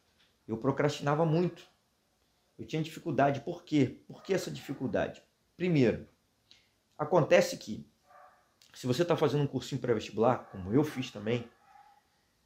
Eu 0.46 0.56
procrastinava 0.56 1.26
muito. 1.26 1.66
Eu 2.56 2.64
tinha 2.66 2.82
dificuldade. 2.82 3.40
Por 3.40 3.64
quê? 3.64 4.02
Por 4.06 4.22
que 4.22 4.32
essa 4.32 4.50
dificuldade? 4.50 5.22
Primeiro, 5.56 6.08
acontece 6.96 7.56
que 7.56 7.84
se 8.74 8.86
você 8.86 9.02
está 9.02 9.16
fazendo 9.16 9.42
um 9.42 9.46
cursinho 9.46 9.80
pré-vestibular, 9.80 10.48
como 10.50 10.72
eu 10.72 10.84
fiz 10.84 11.10
também, 11.10 11.48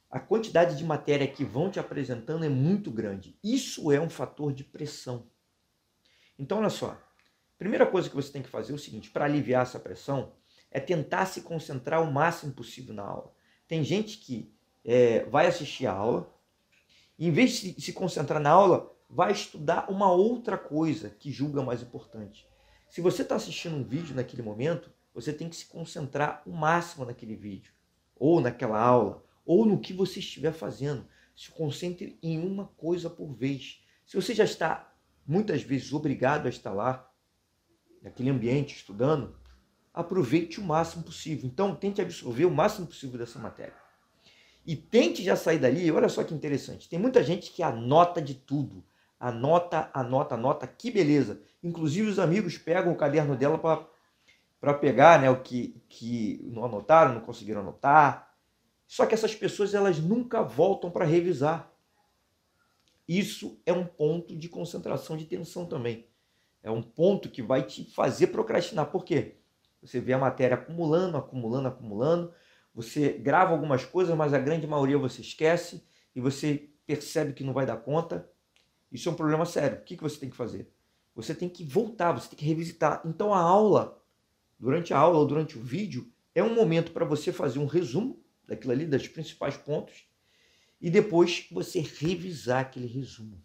a 0.09 0.19
quantidade 0.19 0.75
de 0.75 0.83
matéria 0.83 1.27
que 1.27 1.43
vão 1.43 1.69
te 1.69 1.79
apresentando 1.79 2.43
é 2.43 2.49
muito 2.49 2.89
grande. 2.89 3.37
Isso 3.43 3.91
é 3.91 4.01
um 4.01 4.09
fator 4.09 4.51
de 4.51 4.63
pressão. 4.63 5.29
Então, 6.37 6.59
olha 6.59 6.69
só. 6.69 6.99
Primeira 7.57 7.85
coisa 7.85 8.09
que 8.09 8.15
você 8.15 8.31
tem 8.31 8.41
que 8.41 8.49
fazer 8.49 8.71
é 8.71 8.75
o 8.75 8.79
seguinte: 8.79 9.11
para 9.11 9.25
aliviar 9.25 9.63
essa 9.63 9.79
pressão, 9.79 10.33
é 10.71 10.79
tentar 10.79 11.25
se 11.25 11.41
concentrar 11.41 12.01
o 12.01 12.11
máximo 12.11 12.53
possível 12.53 12.95
na 12.95 13.03
aula. 13.03 13.31
Tem 13.67 13.83
gente 13.83 14.17
que 14.17 14.51
é, 14.91 15.23
vai 15.25 15.45
assistir 15.45 15.85
a 15.85 15.93
aula, 15.93 16.27
em 17.19 17.29
vez 17.29 17.61
de 17.61 17.79
se 17.79 17.93
concentrar 17.93 18.41
na 18.41 18.49
aula, 18.49 18.91
vai 19.07 19.31
estudar 19.31 19.87
uma 19.87 20.11
outra 20.11 20.57
coisa 20.57 21.11
que 21.11 21.31
julga 21.31 21.61
mais 21.61 21.83
importante. 21.83 22.47
Se 22.89 22.99
você 22.99 23.21
está 23.21 23.35
assistindo 23.35 23.75
um 23.75 23.83
vídeo 23.83 24.15
naquele 24.15 24.41
momento, 24.41 24.89
você 25.13 25.31
tem 25.31 25.47
que 25.47 25.55
se 25.55 25.67
concentrar 25.67 26.41
o 26.43 26.51
máximo 26.51 27.05
naquele 27.05 27.35
vídeo, 27.35 27.71
ou 28.15 28.41
naquela 28.41 28.79
aula, 28.79 29.23
ou 29.45 29.63
no 29.63 29.79
que 29.79 29.93
você 29.93 30.21
estiver 30.21 30.53
fazendo. 30.53 31.05
Se 31.35 31.51
concentre 31.51 32.17
em 32.23 32.39
uma 32.39 32.65
coisa 32.75 33.11
por 33.11 33.31
vez. 33.31 33.83
Se 34.07 34.15
você 34.15 34.33
já 34.33 34.43
está 34.43 34.91
muitas 35.23 35.61
vezes 35.61 35.93
obrigado 35.93 36.47
a 36.47 36.49
estar 36.49 36.73
lá, 36.73 37.07
naquele 38.01 38.31
ambiente, 38.31 38.75
estudando, 38.75 39.37
aproveite 39.93 40.59
o 40.59 40.63
máximo 40.63 41.03
possível. 41.03 41.45
Então, 41.45 41.75
tente 41.75 42.01
absorver 42.01 42.45
o 42.45 42.51
máximo 42.51 42.87
possível 42.87 43.19
dessa 43.19 43.37
matéria. 43.37 43.88
E 44.65 44.75
tente 44.75 45.23
já 45.23 45.35
sair 45.35 45.59
dali. 45.59 45.91
Olha 45.91 46.09
só 46.09 46.23
que 46.23 46.33
interessante. 46.33 46.89
Tem 46.89 46.99
muita 46.99 47.23
gente 47.23 47.51
que 47.51 47.63
anota 47.63 48.21
de 48.21 48.33
tudo. 48.35 48.83
Anota, 49.19 49.89
anota, 49.93 50.35
anota. 50.35 50.67
Que 50.67 50.91
beleza. 50.91 51.41
Inclusive, 51.63 52.09
os 52.09 52.19
amigos 52.19 52.57
pegam 52.57 52.91
o 52.91 52.97
caderno 52.97 53.35
dela 53.35 53.57
para 54.59 54.73
pegar 54.73 55.21
né, 55.21 55.29
o 55.29 55.41
que, 55.41 55.81
que 55.89 56.39
não 56.53 56.63
anotaram, 56.63 57.13
não 57.13 57.21
conseguiram 57.21 57.61
anotar. 57.61 58.33
Só 58.87 59.05
que 59.05 59.13
essas 59.13 59.35
pessoas 59.35 59.73
elas 59.73 59.99
nunca 59.99 60.41
voltam 60.41 60.89
para 60.89 61.05
revisar. 61.05 61.71
Isso 63.07 63.59
é 63.65 63.73
um 63.73 63.85
ponto 63.85 64.35
de 64.35 64.47
concentração 64.47 65.17
de 65.17 65.25
tensão 65.25 65.65
também. 65.65 66.07
É 66.61 66.69
um 66.69 66.81
ponto 66.81 67.29
que 67.29 67.41
vai 67.41 67.63
te 67.63 67.83
fazer 67.91 68.27
procrastinar. 68.27 68.87
Por 68.91 69.03
quê? 69.03 69.35
Você 69.81 69.99
vê 69.99 70.13
a 70.13 70.17
matéria 70.17 70.55
acumulando, 70.55 71.17
acumulando, 71.17 71.67
acumulando. 71.67 72.33
Você 72.73 73.13
grava 73.13 73.51
algumas 73.51 73.83
coisas, 73.83 74.15
mas 74.15 74.33
a 74.33 74.39
grande 74.39 74.67
maioria 74.67 74.97
você 74.97 75.21
esquece 75.21 75.83
e 76.15 76.21
você 76.21 76.69
percebe 76.85 77.33
que 77.33 77.43
não 77.43 77.53
vai 77.53 77.65
dar 77.65 77.77
conta. 77.77 78.29
Isso 78.91 79.09
é 79.09 79.11
um 79.11 79.15
problema 79.15 79.45
sério. 79.45 79.79
O 79.79 79.83
que 79.83 79.95
você 79.95 80.19
tem 80.19 80.29
que 80.29 80.35
fazer? 80.35 80.71
Você 81.15 81.35
tem 81.35 81.49
que 81.49 81.63
voltar, 81.63 82.13
você 82.13 82.29
tem 82.29 82.39
que 82.39 82.45
revisitar. 82.45 83.01
Então 83.05 83.33
a 83.33 83.39
aula, 83.39 84.01
durante 84.57 84.93
a 84.93 84.97
aula 84.97 85.19
ou 85.19 85.25
durante 85.25 85.57
o 85.57 85.61
vídeo, 85.61 86.11
é 86.33 86.43
um 86.43 86.53
momento 86.53 86.91
para 86.91 87.05
você 87.05 87.31
fazer 87.31 87.59
um 87.59 87.65
resumo 87.65 88.23
daquilo 88.47 88.71
ali, 88.71 88.85
dos 88.85 89.07
principais 89.07 89.57
pontos, 89.57 90.07
e 90.81 90.89
depois 90.89 91.47
você 91.51 91.81
revisar 91.81 92.61
aquele 92.61 92.87
resumo. 92.87 93.43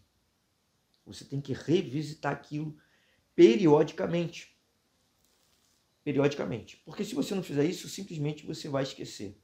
Você 1.04 1.24
tem 1.24 1.40
que 1.40 1.52
revisitar 1.52 2.32
aquilo 2.32 2.76
periodicamente 3.34 4.53
periodicamente. 6.04 6.76
Porque 6.84 7.04
se 7.04 7.14
você 7.14 7.34
não 7.34 7.42
fizer 7.42 7.64
isso, 7.64 7.88
simplesmente 7.88 8.46
você 8.46 8.68
vai 8.68 8.82
esquecer. 8.82 9.40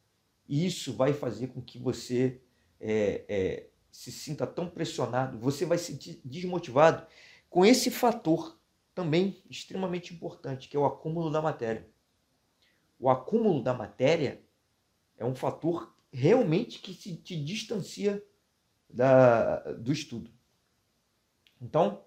E 0.46 0.66
isso 0.66 0.92
vai 0.92 1.12
fazer 1.12 1.48
com 1.48 1.62
que 1.62 1.78
você 1.78 2.40
é, 2.78 3.24
é, 3.28 3.70
se 3.90 4.12
sinta 4.12 4.46
tão 4.46 4.68
pressionado, 4.68 5.38
você 5.38 5.64
vai 5.64 5.78
se 5.78 6.20
desmotivado 6.24 7.06
com 7.48 7.64
esse 7.64 7.90
fator 7.90 8.60
também 8.94 9.42
extremamente 9.48 10.12
importante, 10.12 10.68
que 10.68 10.76
é 10.76 10.80
o 10.80 10.84
acúmulo 10.84 11.30
da 11.30 11.40
matéria. 11.40 11.88
O 12.98 13.08
acúmulo 13.08 13.62
da 13.62 13.72
matéria 13.72 14.42
é 15.16 15.24
um 15.24 15.34
fator 15.34 15.96
realmente 16.12 16.80
que 16.80 16.92
se, 16.92 17.16
te 17.16 17.42
distancia 17.42 18.22
da, 18.88 19.58
do 19.72 19.92
estudo. 19.92 20.30
Então, 21.60 22.04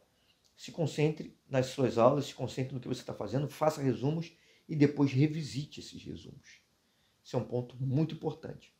se 0.55 0.71
concentre 0.71 1.37
nas 1.49 1.67
suas 1.67 1.97
aulas, 1.97 2.25
se 2.25 2.35
concentre 2.35 2.73
no 2.73 2.79
que 2.79 2.87
você 2.87 3.01
está 3.01 3.13
fazendo, 3.13 3.49
faça 3.49 3.81
resumos 3.81 4.35
e 4.67 4.75
depois 4.75 5.11
revisite 5.11 5.79
esses 5.79 6.03
resumos. 6.03 6.61
Isso 7.23 7.35
é 7.35 7.39
um 7.39 7.43
ponto 7.43 7.75
muito 7.79 8.15
importante. 8.15 8.73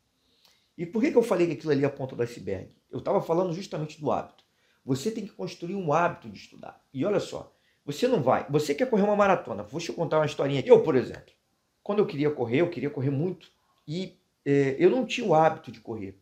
E 0.78 0.86
por 0.86 1.02
que, 1.02 1.12
que 1.12 1.18
eu 1.18 1.24
falei 1.24 1.48
que 1.48 1.54
aquilo 1.54 1.72
ali 1.72 1.84
é 1.84 1.88
a 1.88 1.90
ponta 1.90 2.16
do 2.16 2.24
iceberg? 2.24 2.76
Eu 2.92 3.00
estava 3.00 3.22
falando 3.22 3.54
justamente 3.54 4.00
do 4.00 4.12
hábito. 4.12 4.44
Você 4.86 5.12
tem 5.12 5.26
que 5.26 5.34
construir 5.34 5.76
um 5.76 5.94
hábito 5.94 6.30
de 6.30 6.38
estudar. 6.38 6.84
E 6.94 7.06
olha 7.06 7.20
só, 7.20 7.56
você 7.86 8.08
não 8.08 8.22
vai. 8.22 8.46
Você 8.50 8.74
quer 8.74 8.90
correr 8.90 9.04
uma 9.04 9.16
maratona. 9.16 9.64
Vou 9.64 9.80
te 9.80 9.94
contar 9.94 10.18
uma 10.18 10.26
historinha. 10.26 10.64
Eu, 10.66 10.82
por 10.82 10.96
exemplo, 10.96 11.34
quando 11.82 12.00
eu 12.00 12.06
queria 12.06 12.32
correr, 12.32 12.62
eu 12.62 12.70
queria 12.70 12.90
correr 12.90 13.12
muito. 13.12 13.52
E 13.88 14.18
é, 14.46 14.76
eu 14.80 14.90
não 14.90 15.06
tinha 15.06 15.26
o 15.26 15.34
hábito 15.34 15.72
de 15.72 15.80
correr. 15.80 16.20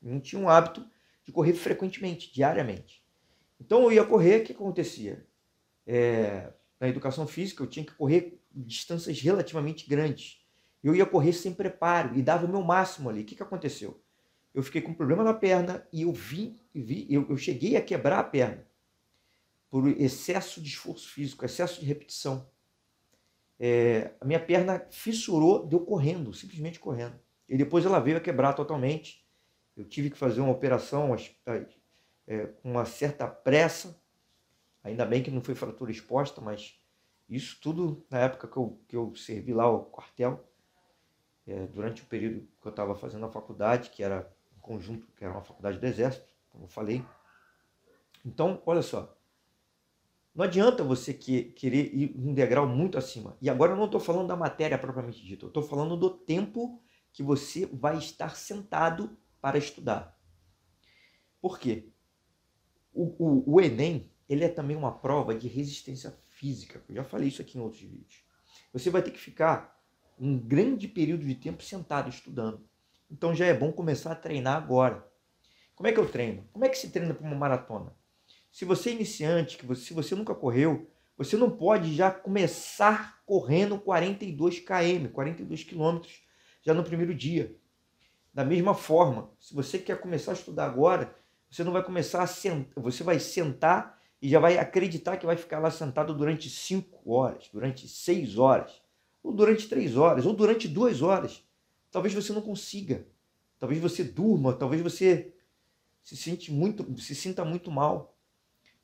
Não 0.00 0.20
tinha 0.20 0.40
um 0.40 0.48
hábito 0.48 0.84
de 1.24 1.32
correr 1.32 1.54
frequentemente, 1.54 2.32
diariamente. 2.32 3.02
Então 3.60 3.82
eu 3.82 3.92
ia 3.92 4.04
correr, 4.04 4.40
o 4.40 4.44
que 4.44 4.52
acontecia? 4.52 5.24
É, 5.86 6.52
na 6.82 6.88
educação 6.88 7.28
física, 7.28 7.62
eu 7.62 7.68
tinha 7.68 7.86
que 7.86 7.94
correr 7.94 8.42
distâncias 8.50 9.20
relativamente 9.20 9.88
grandes. 9.88 10.44
Eu 10.82 10.96
ia 10.96 11.06
correr 11.06 11.32
sem 11.32 11.54
preparo 11.54 12.18
e 12.18 12.22
dava 12.22 12.44
o 12.44 12.48
meu 12.48 12.60
máximo 12.60 13.08
ali. 13.08 13.22
O 13.22 13.24
que, 13.24 13.36
que 13.36 13.42
aconteceu? 13.42 14.02
Eu 14.52 14.64
fiquei 14.64 14.82
com 14.82 14.90
um 14.90 14.94
problema 14.94 15.22
na 15.22 15.32
perna 15.32 15.86
e 15.92 16.02
eu 16.02 16.12
vi, 16.12 16.60
vi 16.74 17.06
eu, 17.08 17.24
eu 17.30 17.36
cheguei 17.36 17.76
a 17.76 17.80
quebrar 17.80 18.18
a 18.18 18.24
perna 18.24 18.66
por 19.70 19.86
excesso 19.86 20.60
de 20.60 20.70
esforço 20.70 21.08
físico, 21.08 21.44
excesso 21.44 21.78
de 21.78 21.86
repetição. 21.86 22.50
É, 23.60 24.10
a 24.20 24.24
minha 24.24 24.40
perna 24.40 24.84
fissurou, 24.90 25.64
deu 25.64 25.78
correndo, 25.78 26.34
simplesmente 26.34 26.80
correndo. 26.80 27.14
E 27.48 27.56
depois 27.56 27.86
ela 27.86 28.00
veio 28.00 28.16
a 28.16 28.20
quebrar 28.20 28.54
totalmente. 28.54 29.24
Eu 29.76 29.84
tive 29.84 30.10
que 30.10 30.18
fazer 30.18 30.40
uma 30.40 30.50
operação 30.50 31.14
é, 32.26 32.46
com 32.46 32.72
uma 32.72 32.84
certa 32.84 33.28
pressa 33.28 34.01
Ainda 34.84 35.06
bem 35.06 35.22
que 35.22 35.30
não 35.30 35.40
foi 35.40 35.54
fratura 35.54 35.90
exposta, 35.90 36.40
mas 36.40 36.78
isso 37.28 37.58
tudo 37.60 38.04
na 38.10 38.18
época 38.18 38.48
que 38.48 38.56
eu, 38.56 38.80
que 38.88 38.96
eu 38.96 39.14
servi 39.14 39.52
lá 39.54 39.70
o 39.70 39.84
quartel, 39.84 40.44
é, 41.46 41.66
durante 41.66 42.02
o 42.02 42.06
período 42.06 42.46
que 42.60 42.66
eu 42.66 42.70
estava 42.70 42.94
fazendo 42.94 43.26
a 43.26 43.30
faculdade, 43.30 43.90
que 43.90 44.02
era 44.02 44.30
um 44.56 44.60
conjunto, 44.60 45.06
que 45.16 45.24
era 45.24 45.32
uma 45.32 45.42
faculdade 45.42 45.78
do 45.78 45.86
Exército, 45.86 46.32
como 46.50 46.64
eu 46.64 46.68
falei. 46.68 47.04
Então, 48.24 48.62
olha 48.64 48.82
só, 48.82 49.16
não 50.34 50.44
adianta 50.44 50.82
você 50.82 51.12
que, 51.12 51.44
querer 51.52 51.94
ir 51.94 52.14
um 52.16 52.32
degrau 52.32 52.66
muito 52.66 52.96
acima. 52.96 53.36
E 53.40 53.50
agora 53.50 53.72
eu 53.72 53.76
não 53.76 53.86
estou 53.86 54.00
falando 54.00 54.28
da 54.28 54.36
matéria 54.36 54.78
propriamente 54.78 55.22
dita, 55.24 55.44
eu 55.44 55.48
estou 55.48 55.62
falando 55.62 55.96
do 55.96 56.10
tempo 56.10 56.80
que 57.12 57.22
você 57.22 57.66
vai 57.66 57.98
estar 57.98 58.36
sentado 58.36 59.16
para 59.40 59.58
estudar. 59.58 60.18
Por 61.40 61.58
quê? 61.58 61.88
O, 62.94 63.02
o, 63.18 63.54
o 63.54 63.60
Enem, 63.60 64.11
ele 64.28 64.44
é 64.44 64.48
também 64.48 64.76
uma 64.76 64.92
prova 64.92 65.34
de 65.34 65.48
resistência 65.48 66.16
física. 66.28 66.82
Eu 66.88 66.96
já 66.96 67.04
falei 67.04 67.28
isso 67.28 67.42
aqui 67.42 67.58
em 67.58 67.60
outros 67.60 67.82
vídeos. 67.82 68.24
Você 68.72 68.90
vai 68.90 69.02
ter 69.02 69.10
que 69.10 69.18
ficar 69.18 69.80
um 70.18 70.38
grande 70.38 70.88
período 70.88 71.26
de 71.26 71.34
tempo 71.34 71.62
sentado 71.62 72.08
estudando. 72.08 72.66
Então 73.10 73.34
já 73.34 73.46
é 73.46 73.54
bom 73.54 73.72
começar 73.72 74.12
a 74.12 74.16
treinar 74.16 74.56
agora. 74.56 75.06
Como 75.74 75.88
é 75.88 75.92
que 75.92 75.98
eu 75.98 76.08
treino? 76.08 76.48
Como 76.52 76.64
é 76.64 76.68
que 76.68 76.78
se 76.78 76.90
treina 76.90 77.12
para 77.12 77.26
uma 77.26 77.36
maratona? 77.36 77.94
Se 78.50 78.64
você 78.64 78.90
é 78.90 78.92
iniciante, 78.92 79.56
que 79.56 79.66
você, 79.66 79.82
se 79.82 79.94
você 79.94 80.14
nunca 80.14 80.34
correu, 80.34 80.90
você 81.16 81.36
não 81.36 81.50
pode 81.50 81.94
já 81.94 82.10
começar 82.10 83.22
correndo 83.24 83.78
42 83.78 84.60
km, 84.60 85.08
42 85.12 85.64
quilômetros 85.64 86.22
já 86.62 86.72
no 86.72 86.84
primeiro 86.84 87.14
dia. 87.14 87.56
Da 88.32 88.44
mesma 88.44 88.74
forma, 88.74 89.30
se 89.38 89.54
você 89.54 89.78
quer 89.78 90.00
começar 90.00 90.32
a 90.32 90.34
estudar 90.34 90.66
agora, 90.66 91.14
você 91.50 91.62
não 91.62 91.72
vai 91.72 91.82
começar 91.82 92.22
a 92.22 92.26
sentar, 92.26 92.82
você 92.82 93.02
vai 93.02 93.18
sentar 93.18 94.00
e 94.22 94.28
já 94.28 94.38
vai 94.38 94.56
acreditar 94.56 95.16
que 95.16 95.26
vai 95.26 95.36
ficar 95.36 95.58
lá 95.58 95.68
sentado 95.68 96.14
durante 96.14 96.48
5 96.48 97.10
horas, 97.12 97.50
durante 97.52 97.88
6 97.88 98.38
horas, 98.38 98.80
ou 99.20 99.32
durante 99.32 99.68
3 99.68 99.96
horas, 99.96 100.24
ou 100.24 100.32
durante 100.32 100.68
2 100.68 101.02
horas. 101.02 101.44
Talvez 101.90 102.14
você 102.14 102.32
não 102.32 102.40
consiga. 102.40 103.04
Talvez 103.58 103.80
você 103.80 104.04
durma, 104.04 104.52
talvez 104.52 104.80
você 104.80 105.34
se, 106.04 106.16
sente 106.16 106.52
muito, 106.52 107.00
se 107.00 107.16
sinta 107.16 107.44
muito 107.44 107.68
mal. 107.68 108.16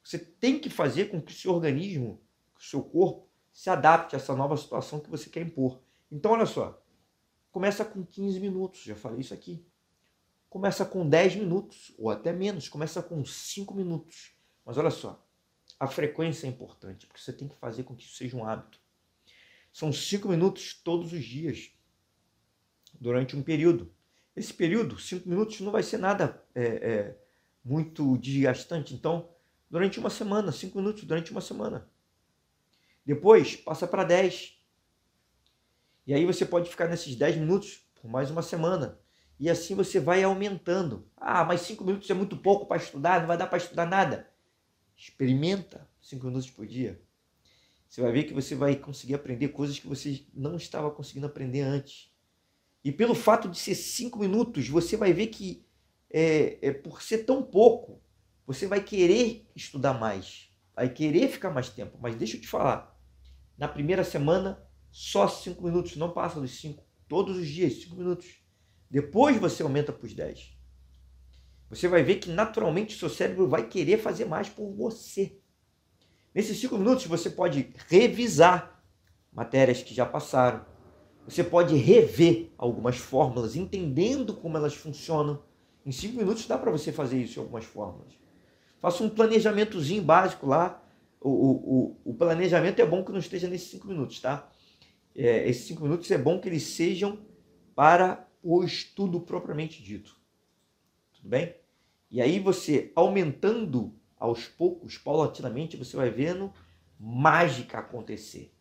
Você 0.02 0.18
tem 0.18 0.59
que 0.59 0.68
fazer 0.68 1.04
com 1.09 1.23
que 1.23 1.30
o 1.30 1.35
seu 1.35 1.52
organismo, 1.52 2.21
o 2.59 2.62
seu 2.62 2.83
corpo, 2.83 3.28
se 3.52 3.71
adapte 3.71 4.16
a 4.16 4.18
essa 4.18 4.35
nova 4.35 4.57
situação 4.57 4.99
que 4.99 5.09
você 5.09 5.30
quer 5.30 5.42
impor. 5.42 5.80
Então, 6.11 6.33
olha 6.33 6.47
só, 6.47 6.83
começa 7.52 7.85
com 7.85 8.04
15 8.04 8.40
minutos, 8.40 8.83
já 8.83 8.97
falei 8.97 9.21
isso 9.21 9.35
aqui. 9.35 9.64
Começa 10.50 10.85
com 10.85 11.09
10 11.09 11.37
minutos, 11.37 11.95
ou 11.97 12.11
até 12.11 12.33
menos, 12.33 12.68
começa 12.68 13.00
com 13.00 13.25
5 13.25 13.73
minutos. 13.73 14.33
Mas 14.64 14.76
olha 14.76 14.90
só, 14.90 15.27
a 15.78 15.87
frequência 15.87 16.47
é 16.47 16.50
importante, 16.50 17.06
porque 17.06 17.20
você 17.20 17.32
tem 17.32 17.49
que 17.49 17.56
fazer 17.56 17.85
com 17.85 17.94
que 17.94 18.04
isso 18.04 18.16
seja 18.16 18.37
um 18.37 18.44
hábito. 18.44 18.80
São 19.73 19.92
5 19.92 20.28
minutos 20.28 20.75
todos 20.75 21.12
os 21.12 21.25
dias, 21.25 21.70
durante 23.00 23.37
um 23.37 23.42
período. 23.42 23.92
Esse 24.35 24.52
período, 24.52 24.99
5 24.99 25.28
minutos, 25.28 25.61
não 25.61 25.70
vai 25.70 25.82
ser 25.82 25.99
nada 25.99 26.42
é, 26.54 26.62
é, 26.62 27.18
muito 27.64 28.18
desgastante. 28.18 28.94
Então, 28.94 29.28
durante 29.70 30.00
uma 30.00 30.11
semana, 30.11 30.50
5 30.50 30.76
minutos 30.76 31.04
durante 31.04 31.30
uma 31.30 31.40
semana. 31.40 31.88
Depois, 33.04 33.56
passa 33.56 33.87
para 33.87 34.04
10. 34.04 34.58
E 36.06 36.14
aí 36.14 36.25
você 36.25 36.44
pode 36.44 36.68
ficar 36.70 36.88
nesses 36.88 37.14
10 37.14 37.37
minutos 37.37 37.87
por 37.94 38.11
mais 38.11 38.30
uma 38.30 38.42
semana. 38.42 38.99
E 39.38 39.49
assim 39.49 39.75
você 39.75 40.00
vai 40.00 40.23
aumentando. 40.25 41.08
Ah, 41.16 41.44
mas 41.44 41.61
5 41.62 41.85
minutos 41.85 42.11
é 42.11 42.14
muito 42.14 42.37
pouco 42.37 42.66
para 42.66 42.76
estudar, 42.78 43.20
não 43.20 43.28
vai 43.28 43.38
dar 43.38 43.47
para 43.47 43.58
estudar 43.58 43.87
nada. 43.87 44.27
Experimenta 44.98 45.88
5 46.02 46.26
minutos 46.26 46.50
por 46.50 46.66
dia. 46.66 47.00
Você 47.88 48.02
vai 48.02 48.10
ver 48.10 48.24
que 48.24 48.34
você 48.34 48.56
vai 48.56 48.74
conseguir 48.74 49.14
aprender 49.14 49.48
coisas 49.48 49.78
que 49.78 49.86
você 49.86 50.26
não 50.34 50.56
estava 50.56 50.90
conseguindo 50.90 51.26
aprender 51.26 51.60
antes. 51.60 52.12
E 52.84 52.90
pelo 52.90 53.14
fato 53.14 53.48
de 53.48 53.56
ser 53.56 53.76
5 53.76 54.18
minutos, 54.18 54.68
você 54.68 54.96
vai 54.96 55.12
ver 55.12 55.28
que 55.28 55.64
é, 56.10 56.58
é, 56.60 56.72
por 56.72 57.00
ser 57.00 57.18
tão 57.18 57.42
pouco, 57.42 58.02
você 58.44 58.66
vai 58.66 58.82
querer 58.82 59.48
estudar 59.54 59.94
mais, 59.94 60.50
vai 60.74 60.92
querer 60.92 61.28
ficar 61.28 61.50
mais 61.50 61.68
tempo. 61.68 61.96
Mas 62.00 62.16
deixa 62.16 62.36
eu 62.36 62.40
te 62.40 62.48
falar, 62.48 62.98
na 63.56 63.68
primeira 63.68 64.02
semana, 64.02 64.60
só 64.90 65.28
5 65.28 65.62
minutos, 65.62 65.96
não 65.96 66.10
passa 66.10 66.40
dos 66.40 66.58
5. 66.60 66.84
Todos 67.06 67.36
os 67.36 67.46
dias, 67.46 67.82
5 67.82 67.94
minutos. 67.94 68.26
Depois 68.90 69.36
você 69.38 69.62
aumenta 69.62 69.92
para 69.92 70.06
os 70.06 70.12
10. 70.12 70.57
Você 71.70 71.87
vai 71.87 72.02
ver 72.02 72.16
que 72.16 72.30
naturalmente 72.30 72.96
o 72.96 72.98
seu 72.98 73.10
cérebro 73.10 73.48
vai 73.48 73.66
querer 73.66 73.98
fazer 73.98 74.25
mais 74.25 74.48
por 74.48 74.70
você. 74.72 75.38
Nesses 76.34 76.58
5 76.60 76.78
minutos 76.78 77.06
você 77.06 77.28
pode 77.28 77.75
revisar 77.88 78.82
matérias 79.32 79.82
que 79.82 79.94
já 79.94 80.06
passaram. 80.06 80.64
Você 81.26 81.44
pode 81.44 81.76
rever 81.76 82.50
algumas 82.56 82.96
fórmulas, 82.96 83.54
entendendo 83.54 84.35
como 84.35 84.57
elas 84.57 84.74
funcionam. 84.74 85.42
Em 85.85 85.92
5 85.92 86.16
minutos 86.16 86.46
dá 86.46 86.57
para 86.57 86.70
você 86.70 86.90
fazer 86.90 87.18
isso 87.18 87.38
em 87.38 87.42
algumas 87.42 87.64
fórmulas. 87.64 88.18
Faça 88.81 89.02
um 89.02 89.11
planejamentozinho 89.11 90.02
básico 90.02 90.46
lá. 90.46 90.83
O, 91.20 91.31
o, 91.31 92.00
o, 92.04 92.14
planejamento 92.14 92.81
é 92.81 92.87
bom 92.87 93.04
que 93.04 93.11
não 93.11 93.18
esteja 93.18 93.48
nesses 93.48 93.70
cinco 93.70 93.88
minutos, 93.88 94.20
tá? 94.20 94.48
É, 95.16 95.48
esses 95.48 95.66
cinco 95.66 95.83
minutos 95.83 96.09
é 96.12 96.16
bom 96.16 96.40
que 96.40 96.48
eles 96.48 96.62
sejam 96.62 97.18
para 97.74 98.28
o 98.40 98.62
estudo 98.62 99.20
propriamente 99.20 99.83
dito. 99.83 100.17
Tudo 101.18 101.31
bem? 101.31 101.54
E 102.11 102.22
aí 102.22 102.38
você, 102.38 102.90
aumentando 102.94 103.94
aos 104.18 104.46
poucos, 104.46 104.96
paulatinamente, 104.96 105.76
você 105.76 105.96
vai 105.96 106.11
vendo 106.11 106.52
mágica 106.98 107.78
acontecer. 107.78 108.52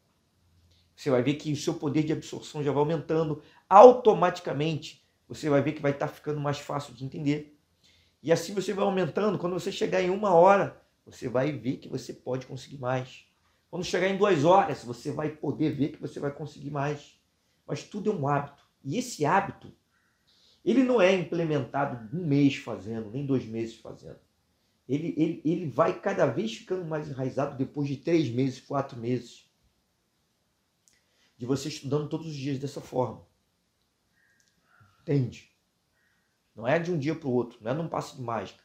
Você 0.95 1.09
vai 1.09 1.21
ver 1.21 1.35
que 1.35 1.51
o 1.51 1.55
seu 1.55 1.75
poder 1.75 2.03
de 2.03 2.11
absorção 2.11 2.63
já 2.63 2.71
vai 2.71 2.79
aumentando 2.79 3.41
automaticamente. 3.69 5.07
Você 5.27 5.49
vai 5.49 5.61
ver 5.61 5.73
que 5.73 5.81
vai 5.81 5.91
estar 5.91 6.07
ficando 6.07 6.39
mais 6.39 6.59
fácil 6.59 6.93
de 6.93 7.05
entender. 7.05 7.57
E 8.21 8.31
assim 8.31 8.53
você 8.53 8.73
vai 8.73 8.83
aumentando. 8.83 9.37
Quando 9.37 9.53
você 9.53 9.71
chegar 9.71 10.01
em 10.01 10.09
uma 10.09 10.33
hora, 10.33 10.81
você 11.05 11.29
vai 11.29 11.51
ver 11.51 11.77
que 11.77 11.87
você 11.87 12.11
pode 12.11 12.47
conseguir 12.47 12.79
mais. 12.79 13.25
Quando 13.69 13.85
chegar 13.85 14.07
em 14.07 14.17
duas 14.17 14.43
horas, 14.43 14.83
você 14.83 15.11
vai 15.11 15.29
poder 15.29 15.71
ver 15.71 15.89
que 15.89 16.01
você 16.01 16.19
vai 16.19 16.31
conseguir 16.31 16.71
mais. 16.71 17.19
Mas 17.65 17.83
tudo 17.83 18.11
é 18.11 18.15
um 18.15 18.27
hábito. 18.27 18.63
E 18.83 18.97
esse 18.97 19.25
hábito, 19.25 19.71
ele 20.67 20.83
não 20.83 21.01
é 21.01 21.15
implementado 21.15 22.13
um 22.13 22.27
mês 22.27 22.57
fazendo, 22.57 23.09
nem 23.09 23.25
dois 23.25 23.45
meses 23.45 23.75
fazendo. 23.75 24.19
Ele, 24.87 25.13
ele, 25.15 25.41
ele 25.45 25.69
vai 25.69 25.97
cada 25.97 26.25
vez 26.25 26.57
ficando 26.57 26.83
mais 26.83 27.07
enraizado 27.09 27.57
depois 27.57 27.87
de 27.87 27.95
três 27.95 28.29
meses, 28.29 28.59
quatro 28.59 28.99
meses. 28.99 29.49
De 31.37 31.45
você 31.45 31.69
estudando 31.69 32.09
todos 32.09 32.27
os 32.27 32.35
dias 32.35 32.59
dessa 32.59 32.81
forma. 32.81 33.25
Entende? 35.01 35.49
Não 36.53 36.67
é 36.67 36.77
de 36.77 36.91
um 36.91 36.99
dia 36.99 37.15
para 37.15 37.29
o 37.29 37.33
outro, 37.33 37.59
não 37.61 37.71
é 37.71 37.73
num 37.73 37.87
passo 37.87 38.17
de 38.17 38.21
mágica. 38.21 38.61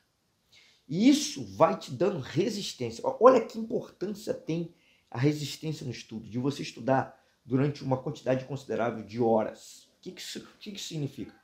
E 0.89 1.09
isso 1.09 1.45
vai 1.55 1.79
te 1.79 1.93
dando 1.93 2.19
resistência. 2.19 3.05
Olha 3.21 3.47
que 3.47 3.61
importância 3.61 4.35
tem 4.35 4.75
a 5.09 5.19
resistência 5.19 5.85
no 5.85 5.93
estudo, 5.93 6.29
de 6.29 6.39
você 6.41 6.63
estudar 6.63 7.17
durante 7.45 7.85
uma 7.85 7.97
quantidade 8.03 8.45
considerável 8.45 9.05
de 9.05 9.21
horas. 9.21 9.89
O 9.99 10.01
que, 10.01 10.11
que, 10.11 10.21
isso, 10.21 10.41
o 10.41 10.59
que, 10.59 10.73
que 10.73 10.81
significa? 10.81 11.42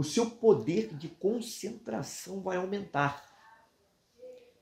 O 0.00 0.02
seu 0.02 0.30
poder 0.30 0.94
de 0.96 1.08
concentração 1.10 2.40
vai 2.40 2.56
aumentar. 2.56 3.22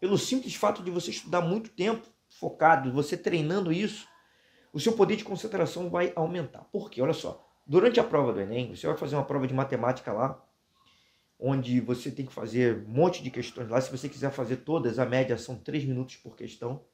Pelo 0.01 0.19
simples 0.19 0.57
fato 0.57 0.83
de 0.83 0.91
você 0.91 1.13
estudar 1.13 1.41
muito 1.41 1.71
tempo, 1.71 2.05
focado, 2.29 2.93
você 2.93 3.17
treinando 3.17 3.73
isso, 3.73 4.09
o 4.73 4.81
seu 4.81 4.95
poder 4.95 5.15
de 5.15 5.23
concentração 5.23 5.89
vai 5.91 6.13
aumentar. 6.17 6.65
Por 6.73 6.91
quê? 6.91 7.01
Olha 7.01 7.13
só, 7.13 7.49
durante 7.65 8.01
a 8.01 8.03
prova 8.03 8.33
do 8.33 8.41
Enem, 8.41 8.75
você 8.75 8.89
vai 8.89 8.97
fazer 8.97 9.15
uma 9.15 9.25
prova 9.25 9.47
de 9.47 9.55
matemática 9.55 10.13
lá, 10.13 10.45
onde 11.39 11.81
você 11.81 12.11
tem 12.11 12.27
que 12.27 12.33
fazer 12.33 12.85
um 12.85 12.91
monte 12.91 13.23
de 13.23 13.31
questões 13.31 13.69
lá. 13.69 13.81
Se 13.81 13.97
você 13.97 14.09
quiser 14.09 14.33
fazer 14.33 14.57
todas, 14.57 14.99
a 14.99 15.07
média 15.07 15.39
são 15.39 15.55
3 15.55 15.85
minutos 15.85 16.17
por 16.17 16.35
questão. 16.35 16.85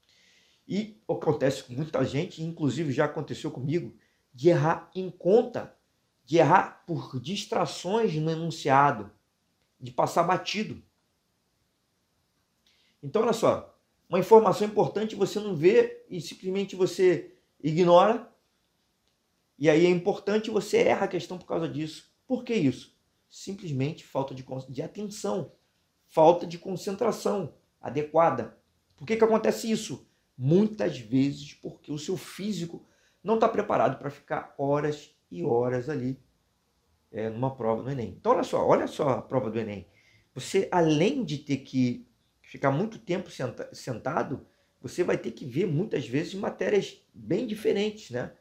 E 0.68 1.00
acontece 1.08 1.64
com 1.64 1.72
muita 1.72 2.04
gente, 2.04 2.42
inclusive 2.42 2.92
já 2.92 3.06
aconteceu 3.06 3.50
comigo, 3.50 3.96
de 4.34 4.50
errar 4.50 4.90
em 4.94 5.10
conta, 5.10 5.74
de 6.24 6.38
errar 6.38 6.84
por 6.86 7.20
distrações 7.20 8.14
no 8.14 8.30
enunciado, 8.30 9.10
de 9.78 9.90
passar 9.90 10.22
batido. 10.22 10.82
Então, 13.02 13.22
olha 13.22 13.32
só, 13.32 13.78
uma 14.08 14.18
informação 14.18 14.66
importante 14.66 15.14
você 15.14 15.38
não 15.38 15.54
vê 15.54 16.04
e 16.08 16.20
simplesmente 16.20 16.74
você 16.74 17.34
ignora. 17.62 18.32
E 19.58 19.68
aí 19.68 19.86
é 19.86 19.90
importante 19.90 20.50
você 20.50 20.78
erra 20.78 21.04
a 21.04 21.08
questão 21.08 21.38
por 21.38 21.46
causa 21.46 21.68
disso. 21.68 22.10
Por 22.26 22.42
que 22.42 22.54
isso? 22.54 22.94
simplesmente 23.34 24.04
falta 24.04 24.32
de, 24.32 24.46
de 24.68 24.80
atenção, 24.80 25.50
falta 26.06 26.46
de 26.46 26.56
concentração 26.56 27.52
adequada. 27.80 28.56
Por 28.96 29.04
que, 29.04 29.16
que 29.16 29.24
acontece 29.24 29.68
isso? 29.68 30.08
Muitas 30.38 30.98
vezes 30.98 31.52
porque 31.52 31.90
o 31.90 31.98
seu 31.98 32.16
físico 32.16 32.86
não 33.24 33.34
está 33.34 33.48
preparado 33.48 33.98
para 33.98 34.08
ficar 34.08 34.54
horas 34.56 35.13
e 35.30 35.44
horas 35.44 35.88
ali 35.88 36.18
é, 37.10 37.30
numa 37.30 37.54
prova 37.54 37.82
do 37.82 37.90
Enem. 37.90 38.16
Então, 38.18 38.32
olha 38.32 38.42
só, 38.42 38.66
olha 38.66 38.86
só 38.86 39.10
a 39.10 39.22
prova 39.22 39.50
do 39.50 39.58
Enem. 39.58 39.86
Você, 40.34 40.68
além 40.72 41.24
de 41.24 41.38
ter 41.38 41.58
que 41.58 42.06
ficar 42.42 42.70
muito 42.70 42.98
tempo 42.98 43.30
sentado, 43.72 44.46
você 44.80 45.04
vai 45.04 45.16
ter 45.16 45.30
que 45.30 45.44
ver 45.44 45.66
muitas 45.66 46.06
vezes 46.06 46.34
matérias 46.34 47.00
bem 47.14 47.46
diferentes, 47.46 48.10
né? 48.10 48.32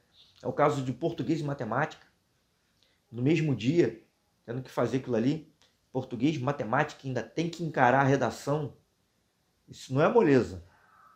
É 0.42 0.48
o 0.48 0.52
caso 0.52 0.82
de 0.84 0.92
português 0.92 1.40
e 1.40 1.44
matemática. 1.44 2.06
No 3.12 3.22
mesmo 3.22 3.56
dia, 3.56 4.04
tendo 4.46 4.62
que 4.62 4.70
fazer 4.70 4.98
aquilo 4.98 5.16
ali. 5.16 5.52
Português, 5.92 6.38
matemática, 6.38 7.08
ainda 7.08 7.22
tem 7.22 7.50
que 7.50 7.64
encarar 7.64 8.02
a 8.02 8.08
redação. 8.08 8.76
Isso 9.70 9.94
não 9.94 10.02
é 10.02 10.12
moleza. 10.12 10.66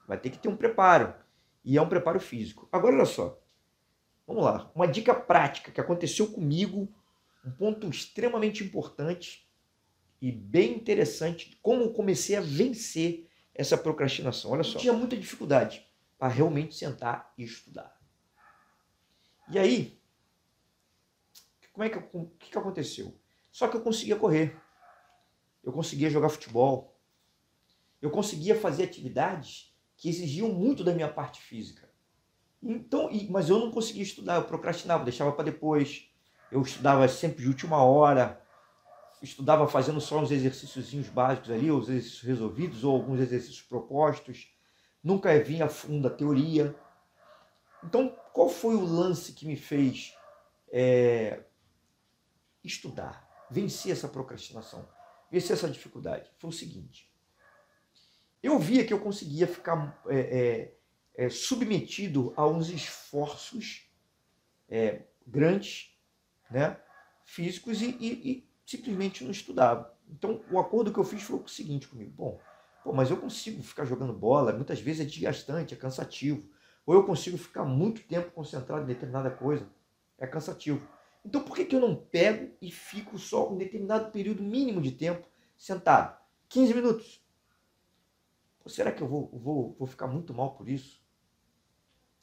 Vai 0.08 0.20
ter 0.20 0.30
que 0.30 0.38
ter 0.38 0.48
um 0.48 0.56
preparo. 0.56 1.14
E 1.66 1.78
é 1.78 1.82
um 1.82 1.90
preparo 1.90 2.20
físico. 2.20 2.70
Agora, 2.72 2.96
olha 2.96 3.06
só. 3.06 3.38
Vamos 4.28 4.44
lá. 4.44 4.70
Uma 4.76 4.88
dica 4.88 5.16
prática 5.16 5.72
que 5.72 5.82
aconteceu 5.82 6.28
comigo. 6.28 6.94
Um 7.46 7.52
ponto 7.52 7.90
extremamente 7.90 8.64
importante 8.64 9.50
e 10.22 10.32
bem 10.32 10.76
interessante. 10.76 11.58
Como 11.62 11.94
comecei 11.94 12.36
a 12.36 12.42
vencer 12.42 13.28
essa 13.56 13.78
procrastinação. 13.78 14.52
Olha 14.52 14.64
só. 14.64 14.78
Eu 14.78 14.82
tinha 14.82 14.94
muita 14.94 15.16
dificuldade 15.16 15.88
para 16.20 16.28
realmente 16.28 16.76
sentar 16.76 17.34
e 17.38 17.44
estudar. 17.44 17.98
E 19.50 19.58
aí, 19.58 19.98
como 21.72 21.86
é 21.86 21.90
que, 21.90 21.98
o 21.98 22.26
que, 22.38 22.52
que 22.52 22.58
aconteceu? 22.58 23.18
Só 23.52 23.68
que 23.68 23.78
eu 23.78 23.82
conseguia 23.82 24.16
correr, 24.16 24.60
eu 25.64 25.72
conseguia 25.72 26.10
jogar 26.10 26.30
futebol, 26.30 27.00
eu 28.02 28.12
conseguia 28.12 28.60
fazer 28.60 28.84
atividades 28.84 29.74
que 29.96 30.10
exigiam 30.10 30.50
muito 30.50 30.84
da 30.84 30.94
minha 30.94 31.08
parte 31.08 31.42
física. 31.42 31.87
Então, 32.62 33.10
mas 33.30 33.50
eu 33.50 33.60
não 33.60 33.72
conseguia 33.72 34.04
estudar, 34.04 34.36
eu 34.36 34.44
procrastinava, 34.44 35.04
deixava 35.04 35.32
para 35.32 35.46
depois. 35.46 36.10
Eu 36.52 36.62
estudava 36.62 37.08
sempre 37.08 37.44
de 37.44 37.48
última 37.48 37.84
hora, 37.84 38.42
estudava 39.22 39.68
fazendo 39.68 40.00
só 40.00 40.20
uns 40.20 40.32
exercícios 40.32 41.10
básicos 41.10 41.52
ali, 41.52 41.72
os 41.72 41.90
exercícios 41.90 42.22
resolvidos 42.22 42.84
ou 42.84 42.96
alguns 42.96 43.20
exercícios 43.20 43.62
propostos. 43.62 44.52
Nunca 45.04 45.38
vinha 45.40 45.66
a 45.66 45.70
fundo 45.70 46.08
a 46.08 46.12
teoria. 46.12 46.76
Então, 47.84 48.16
qual 48.34 48.50
foi 48.50 48.76
o 48.76 48.86
lance 48.86 49.34
que 49.34 49.46
me 49.46 49.56
fez 49.56 50.14
é, 50.72 51.44
estudar, 52.64 53.28
vencer 53.50 53.92
essa 53.92 54.08
procrastinação, 54.08 54.88
vencer 55.32 55.56
essa 55.56 55.70
dificuldade? 55.70 56.30
Foi 56.38 56.50
o 56.50 56.54
seguinte: 56.54 57.12
eu 58.42 58.58
via 58.60 58.86
que 58.86 58.94
eu 58.94 59.00
conseguia 59.00 59.48
ficar 59.48 60.02
é, 60.08 60.20
é, 60.20 60.77
é 61.18 61.30
submetido 61.30 62.32
a 62.38 62.46
uns 62.46 62.70
esforços 62.70 63.90
é, 64.70 65.02
grandes, 65.26 65.98
né, 66.50 66.80
físicos 67.26 67.82
e, 67.82 67.90
e, 68.00 68.32
e 68.32 68.50
simplesmente 68.64 69.24
não 69.24 69.32
estudava. 69.32 69.98
Então, 70.08 70.42
o 70.52 70.60
acordo 70.60 70.94
que 70.94 71.00
eu 71.00 71.04
fiz 71.04 71.24
foi 71.24 71.40
o 71.40 71.48
seguinte 71.48 71.88
comigo: 71.88 72.12
bom, 72.12 72.40
pô, 72.84 72.94
mas 72.94 73.10
eu 73.10 73.18
consigo 73.18 73.64
ficar 73.64 73.84
jogando 73.84 74.14
bola, 74.14 74.54
muitas 74.54 74.80
vezes 74.80 75.02
é 75.02 75.10
desgastante, 75.10 75.74
é 75.74 75.78
cansativo. 75.78 76.48
Ou 76.86 76.94
eu 76.94 77.04
consigo 77.04 77.38
ficar 77.38 77.66
muito 77.66 78.02
tempo 78.04 78.32
concentrado 78.32 78.84
em 78.84 78.88
determinada 78.88 79.30
coisa, 79.30 79.68
é 80.18 80.26
cansativo. 80.26 80.88
Então, 81.26 81.44
por 81.44 81.56
que, 81.58 81.66
que 81.66 81.76
eu 81.76 81.82
não 81.82 81.96
pego 81.96 82.56
e 82.62 82.72
fico 82.72 83.20
só 83.20 83.52
um 83.52 83.58
determinado 83.58 84.12
período 84.12 84.42
mínimo 84.42 84.82
de 84.82 84.92
tempo 84.92 85.28
sentado? 85.58 86.18
15 86.48 86.74
minutos. 86.74 87.22
Será 88.68 88.92
que 88.92 89.02
eu 89.02 89.08
vou, 89.08 89.30
vou, 89.34 89.76
vou 89.78 89.88
ficar 89.88 90.08
muito 90.08 90.34
mal 90.34 90.56
por 90.56 90.70
isso? 90.70 91.02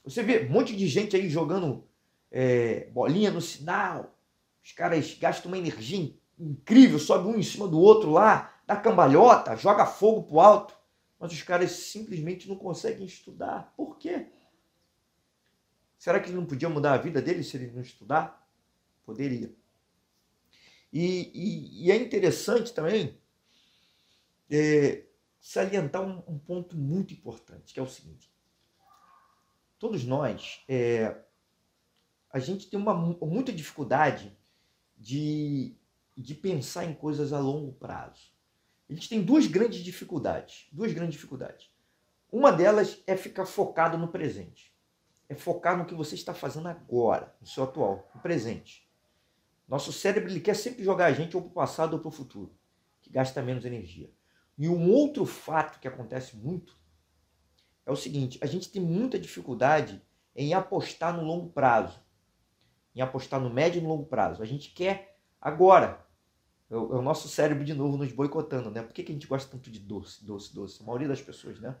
Você 0.05 0.23
vê 0.23 0.45
um 0.45 0.49
monte 0.49 0.75
de 0.75 0.87
gente 0.87 1.15
aí 1.15 1.29
jogando 1.29 1.83
é, 2.31 2.85
bolinha 2.91 3.31
no 3.31 3.41
sinal, 3.41 4.15
os 4.63 4.71
caras 4.71 5.13
gastam 5.15 5.51
uma 5.51 5.57
energia 5.57 6.15
incrível, 6.39 6.99
sobe 6.99 7.27
um 7.27 7.37
em 7.37 7.43
cima 7.43 7.67
do 7.67 7.79
outro 7.79 8.11
lá, 8.11 8.53
dá 8.65 8.75
cambalhota, 8.75 9.55
joga 9.55 9.85
fogo 9.85 10.23
pro 10.23 10.39
alto. 10.39 10.75
Mas 11.19 11.31
os 11.31 11.41
caras 11.41 11.71
simplesmente 11.71 12.47
não 12.47 12.55
conseguem 12.55 13.05
estudar. 13.05 13.73
Por 13.75 13.97
quê? 13.97 14.27
Será 15.97 16.19
que 16.19 16.29
ele 16.29 16.37
não 16.37 16.45
podia 16.45 16.69
mudar 16.69 16.93
a 16.93 16.97
vida 16.97 17.21
dele 17.21 17.43
se 17.43 17.57
ele 17.57 17.71
não 17.71 17.81
estudar? 17.81 18.47
Poderia. 19.05 19.55
E, 20.91 21.31
e, 21.33 21.85
e 21.85 21.91
é 21.91 21.95
interessante 21.95 22.73
também 22.73 23.17
é, 24.49 25.03
salientar 25.39 26.01
um, 26.01 26.23
um, 26.27 26.37
ponto 26.37 26.75
muito 26.77 27.13
importante, 27.13 27.73
que 27.73 27.79
é 27.79 27.83
o 27.83 27.87
seguinte. 27.87 28.31
Todos 29.77 30.03
nós, 30.03 30.63
é, 30.67 31.15
a 32.31 32.39
gente 32.39 32.69
tem 32.69 32.79
uma, 32.79 32.93
muita 32.93 33.51
dificuldade 33.51 34.37
de, 34.97 35.75
de 36.15 36.33
pensar 36.33 36.85
em 36.85 36.93
coisas 36.93 37.33
a 37.33 37.39
longo 37.39 37.73
prazo. 37.73 38.33
A 38.89 38.93
gente 38.93 39.09
tem 39.09 39.21
duas 39.21 39.47
grandes 39.47 39.83
dificuldades. 39.83 40.67
Duas 40.71 40.93
grandes 40.93 41.15
dificuldades. 41.15 41.69
Uma 42.31 42.51
delas 42.51 43.01
é 43.07 43.15
ficar 43.15 43.45
focado 43.45 43.97
no 43.97 44.09
presente. 44.09 44.73
É 45.27 45.35
focar 45.35 45.77
no 45.77 45.85
que 45.85 45.95
você 45.95 46.15
está 46.15 46.33
fazendo 46.33 46.67
agora, 46.67 47.35
no 47.41 47.47
seu 47.47 47.63
atual, 47.63 48.09
no 48.13 48.21
presente. 48.21 48.87
Nosso 49.67 49.91
cérebro 49.91 50.29
ele 50.29 50.39
quer 50.39 50.55
sempre 50.55 50.83
jogar 50.83 51.07
a 51.07 51.13
gente 51.13 51.35
ou 51.35 51.41
para 51.41 51.49
o 51.49 51.53
passado 51.53 51.93
ou 51.93 51.99
para 51.99 52.09
o 52.09 52.11
futuro, 52.11 52.55
que 53.01 53.09
gasta 53.09 53.41
menos 53.41 53.65
energia. 53.65 54.11
E 54.57 54.69
um 54.69 54.91
outro 54.91 55.25
fato 55.25 55.79
que 55.79 55.87
acontece 55.87 56.35
muito 56.35 56.77
é 57.85 57.91
o 57.91 57.95
seguinte: 57.95 58.37
a 58.41 58.45
gente 58.45 58.71
tem 58.71 58.81
muita 58.81 59.19
dificuldade 59.19 60.01
em 60.35 60.53
apostar 60.53 61.15
no 61.15 61.23
longo 61.23 61.49
prazo 61.49 62.05
em 62.95 63.01
apostar 63.01 63.41
no 63.41 63.49
médio 63.49 63.79
e 63.79 63.81
no 63.81 63.89
longo 63.89 64.05
prazo. 64.05 64.41
A 64.41 64.45
gente 64.45 64.71
quer 64.71 65.17
agora. 65.39 66.03
É 66.69 66.75
o, 66.75 66.97
é 66.97 67.01
nosso 67.01 67.27
cérebro 67.27 67.63
de 67.63 67.73
novo 67.75 67.97
nos 67.97 68.11
boicotando, 68.11 68.71
né? 68.71 68.81
Por 68.81 68.93
que, 68.93 69.03
que 69.03 69.11
a 69.11 69.13
gente 69.15 69.27
gosta 69.27 69.51
tanto 69.51 69.69
de 69.69 69.79
doce, 69.79 70.25
doce, 70.25 70.55
doce? 70.55 70.81
A 70.81 70.85
maioria 70.85 71.07
das 71.07 71.21
pessoas, 71.21 71.59
né? 71.59 71.75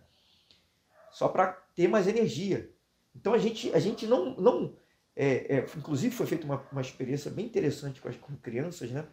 Só 1.09 1.29
para 1.29 1.53
ter 1.73 1.87
mais 1.87 2.07
energia. 2.07 2.71
Então 3.15 3.33
a 3.33 3.37
gente, 3.37 3.73
a 3.73 3.79
gente 3.79 4.05
não. 4.05 4.35
não 4.35 4.75
é, 5.15 5.57
é, 5.57 5.65
inclusive 5.77 6.13
foi 6.13 6.27
feita 6.27 6.45
uma, 6.45 6.61
uma 6.71 6.81
experiência 6.81 7.31
bem 7.31 7.45
interessante 7.45 8.01
com, 8.01 8.09
as, 8.09 8.17
com 8.17 8.35
crianças, 8.35 8.91
né? 8.91 9.07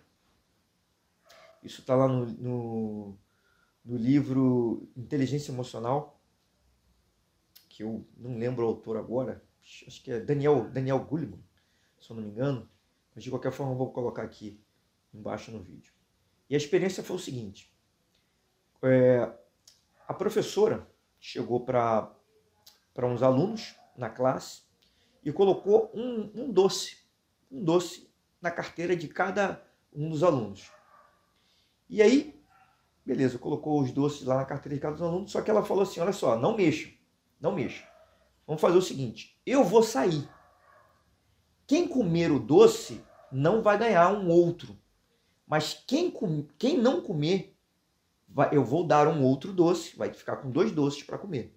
Isso 1.62 1.80
está 1.80 1.94
lá 1.94 2.08
no, 2.08 2.26
no, 2.26 3.18
no 3.84 3.96
livro 3.96 4.90
Inteligência 4.96 5.52
Emocional, 5.52 6.20
que 7.72 7.82
eu 7.82 8.06
não 8.16 8.38
lembro 8.38 8.64
o 8.64 8.68
autor 8.68 8.96
agora, 8.96 9.42
acho 9.86 10.02
que 10.02 10.12
é 10.12 10.20
Daniel, 10.20 10.68
Daniel 10.70 10.98
Goleman 11.00 11.42
se 12.02 12.10
eu 12.10 12.16
não 12.16 12.22
me 12.24 12.30
engano, 12.30 12.68
mas 13.14 13.22
de 13.22 13.30
qualquer 13.30 13.52
forma 13.52 13.72
eu 13.72 13.78
vou 13.78 13.92
colocar 13.92 14.22
aqui 14.22 14.60
embaixo 15.14 15.52
no 15.52 15.62
vídeo. 15.62 15.92
E 16.50 16.54
a 16.54 16.58
experiência 16.58 17.02
foi 17.02 17.16
o 17.16 17.20
seguinte: 17.20 17.72
é, 18.82 19.32
a 20.06 20.12
professora 20.12 20.86
chegou 21.20 21.60
para 21.64 22.12
uns 23.04 23.22
alunos 23.22 23.76
na 23.96 24.10
classe 24.10 24.62
e 25.24 25.32
colocou 25.32 25.92
um, 25.94 26.30
um 26.34 26.52
doce, 26.52 26.96
um 27.50 27.62
doce 27.62 28.10
na 28.40 28.50
carteira 28.50 28.96
de 28.96 29.06
cada 29.06 29.64
um 29.94 30.08
dos 30.08 30.24
alunos. 30.24 30.70
E 31.88 32.02
aí, 32.02 32.34
beleza, 33.06 33.38
colocou 33.38 33.80
os 33.80 33.92
doces 33.92 34.26
lá 34.26 34.38
na 34.38 34.44
carteira 34.44 34.74
de 34.74 34.80
cada 34.80 34.94
um 34.94 34.98
dos 34.98 35.06
alunos, 35.06 35.30
só 35.30 35.40
que 35.40 35.50
ela 35.50 35.64
falou 35.64 35.84
assim: 35.84 36.00
olha 36.00 36.12
só, 36.12 36.36
não 36.36 36.56
mexa, 36.56 36.90
não 37.42 37.52
mexa. 37.52 37.84
Vamos 38.46 38.62
fazer 38.62 38.78
o 38.78 38.82
seguinte: 38.82 39.36
eu 39.44 39.64
vou 39.64 39.82
sair. 39.82 40.28
Quem 41.66 41.88
comer 41.88 42.30
o 42.30 42.38
doce 42.38 43.04
não 43.30 43.60
vai 43.60 43.76
ganhar 43.76 44.12
um 44.12 44.28
outro. 44.30 44.78
Mas 45.46 45.82
quem, 45.86 46.10
com, 46.10 46.46
quem 46.58 46.78
não 46.78 47.02
comer, 47.02 47.56
vai, 48.28 48.50
eu 48.52 48.64
vou 48.64 48.86
dar 48.86 49.08
um 49.08 49.22
outro 49.22 49.52
doce, 49.52 49.96
vai 49.96 50.12
ficar 50.12 50.36
com 50.36 50.50
dois 50.50 50.70
doces 50.70 51.02
para 51.02 51.18
comer. 51.18 51.54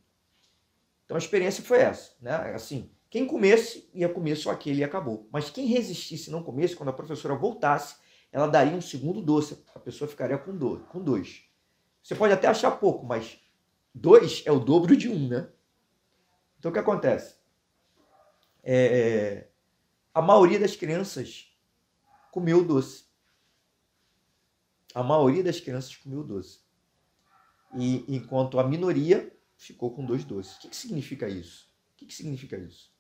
Então 1.06 1.16
a 1.16 1.20
experiência 1.20 1.64
foi 1.64 1.80
essa, 1.80 2.14
né? 2.20 2.36
Assim, 2.54 2.92
quem 3.10 3.26
comesse 3.26 3.90
ia 3.94 4.10
comer 4.10 4.36
só 4.36 4.52
aquele 4.52 4.82
e 4.82 4.84
acabou. 4.84 5.30
Mas 5.32 5.50
quem 5.50 5.68
resistisse 5.68 6.30
e 6.30 6.32
não 6.32 6.44
comesse, 6.44 6.76
quando 6.76 6.90
a 6.90 6.94
professora 6.94 7.36
voltasse, 7.36 7.96
ela 8.32 8.48
daria 8.48 8.76
um 8.76 8.82
segundo 8.82 9.22
doce, 9.22 9.64
a 9.74 9.80
pessoa 9.80 10.10
ficaria 10.10 10.38
com 10.38 10.58
dois. 10.58 10.82
Com 10.90 11.02
dois. 11.02 11.44
Você 12.04 12.16
pode 12.16 12.34
até 12.34 12.48
achar 12.48 12.72
pouco, 12.72 13.06
mas 13.06 13.40
dois 13.94 14.44
é 14.46 14.52
o 14.52 14.60
dobro 14.60 14.98
de 14.98 15.08
um, 15.08 15.28
né? 15.28 15.48
Então 16.60 16.72
o 16.72 16.74
que 16.74 16.80
acontece? 16.80 17.36
É, 18.64 19.48
a 20.14 20.22
maioria 20.22 20.60
das 20.60 20.76
crianças 20.76 21.56
comeu 22.32 22.64
doce. 22.64 23.06
A 24.94 25.04
maioria 25.04 25.44
das 25.44 25.60
crianças 25.60 25.96
comeu 25.96 26.24
doce. 26.24 26.60
E 27.76 28.06
enquanto 28.08 28.60
a 28.60 28.64
minoria 28.64 29.36
ficou 29.58 29.94
com 29.94 30.06
dois 30.06 30.24
doces. 30.24 30.56
O 30.56 30.60
que, 30.60 30.70
que 30.70 30.76
significa 30.76 31.28
isso? 31.28 31.70
O 31.94 31.98
que, 31.98 32.06
que 32.06 32.14
significa 32.14 32.58
isso? 32.58 32.94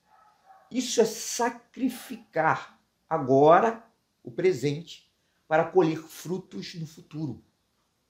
Isso 0.71 0.99
é 0.99 1.05
sacrificar 1.05 2.81
agora 3.09 3.85
o 4.23 4.31
presente 4.31 5.11
para 5.47 5.65
colher 5.65 5.99
frutos 5.99 6.73
no 6.75 6.87
futuro. 6.87 7.43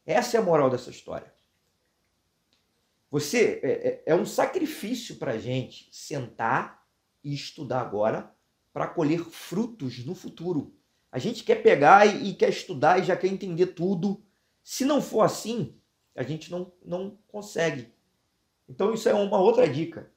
Essa 0.05 0.38
é 0.38 0.39
a 0.39 0.43
moral 0.43 0.69
dessa 0.69 0.89
história. 0.89 1.35
Você 3.15 3.62
é, 3.63 3.69
é, 3.69 4.04
é 4.08 4.13
um 4.13 4.25
sacrifício 4.25 5.15
para 5.15 5.32
a 5.32 5.38
gente 5.38 5.88
sentar 5.89 6.86
e 7.23 7.34
estudar 7.34 7.80
agora 7.80 8.30
para 8.73 8.89
colher 8.89 9.21
frutos 9.21 10.06
no 10.06 10.13
futuro. 10.13 10.75
A 11.10 11.17
gente 11.17 11.45
quer 11.45 11.63
pegar 11.63 12.06
e, 12.06 12.32
e 12.32 12.34
quer 12.34 12.49
estudar 12.49 12.99
e 12.99 13.06
já 13.06 13.15
quer 13.15 13.28
entender 13.28 13.67
tudo. 13.67 14.21
Se 14.62 14.84
não 14.84 15.01
for 15.01 15.21
assim, 15.21 15.80
a 16.13 16.23
gente 16.23 16.51
não, 16.51 16.73
não 16.84 17.17
consegue. 17.30 17.89
Então, 18.67 18.93
isso 18.93 19.08
é 19.08 19.13
uma 19.13 19.39
outra 19.39 19.65
dica. 19.65 20.12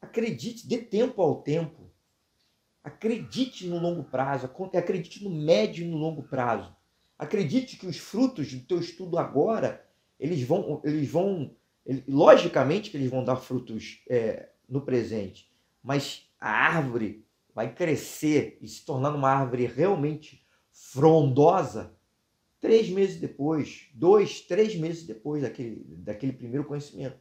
Acredite, 0.00 0.64
dê 0.64 0.78
tempo 0.78 1.20
ao 1.20 1.42
tempo. 1.42 1.90
Acredite 2.84 3.66
no 3.66 3.80
longo 3.80 4.04
prazo, 4.04 4.48
acredite 4.72 5.24
no 5.24 5.30
médio 5.30 5.84
e 5.84 5.88
no 5.88 5.96
longo 5.96 6.22
prazo. 6.22 6.72
Acredite 7.18 7.76
que 7.76 7.86
os 7.88 7.96
frutos 7.96 8.54
do 8.54 8.64
teu 8.64 8.78
estudo 8.78 9.18
agora, 9.18 9.84
eles 10.20 10.40
vão, 10.44 10.80
eles 10.84 11.10
vão, 11.10 11.56
logicamente 12.06 12.90
que 12.90 12.96
eles 12.96 13.10
vão 13.10 13.24
dar 13.24 13.36
frutos 13.36 14.02
é, 14.08 14.50
no 14.68 14.80
presente, 14.80 15.50
mas 15.82 16.28
a 16.40 16.50
árvore 16.50 17.24
vai 17.54 17.72
crescer 17.72 18.58
e 18.60 18.68
se 18.68 18.84
tornar 18.84 19.14
uma 19.14 19.30
árvore 19.30 19.66
realmente 19.66 20.44
frondosa 20.72 21.96
três 22.60 22.90
meses 22.90 23.18
depois, 23.18 23.88
dois, 23.94 24.40
três 24.40 24.74
meses 24.74 25.04
depois 25.04 25.42
daquele, 25.42 25.84
daquele 25.98 26.32
primeiro 26.32 26.64
conhecimento, 26.64 27.18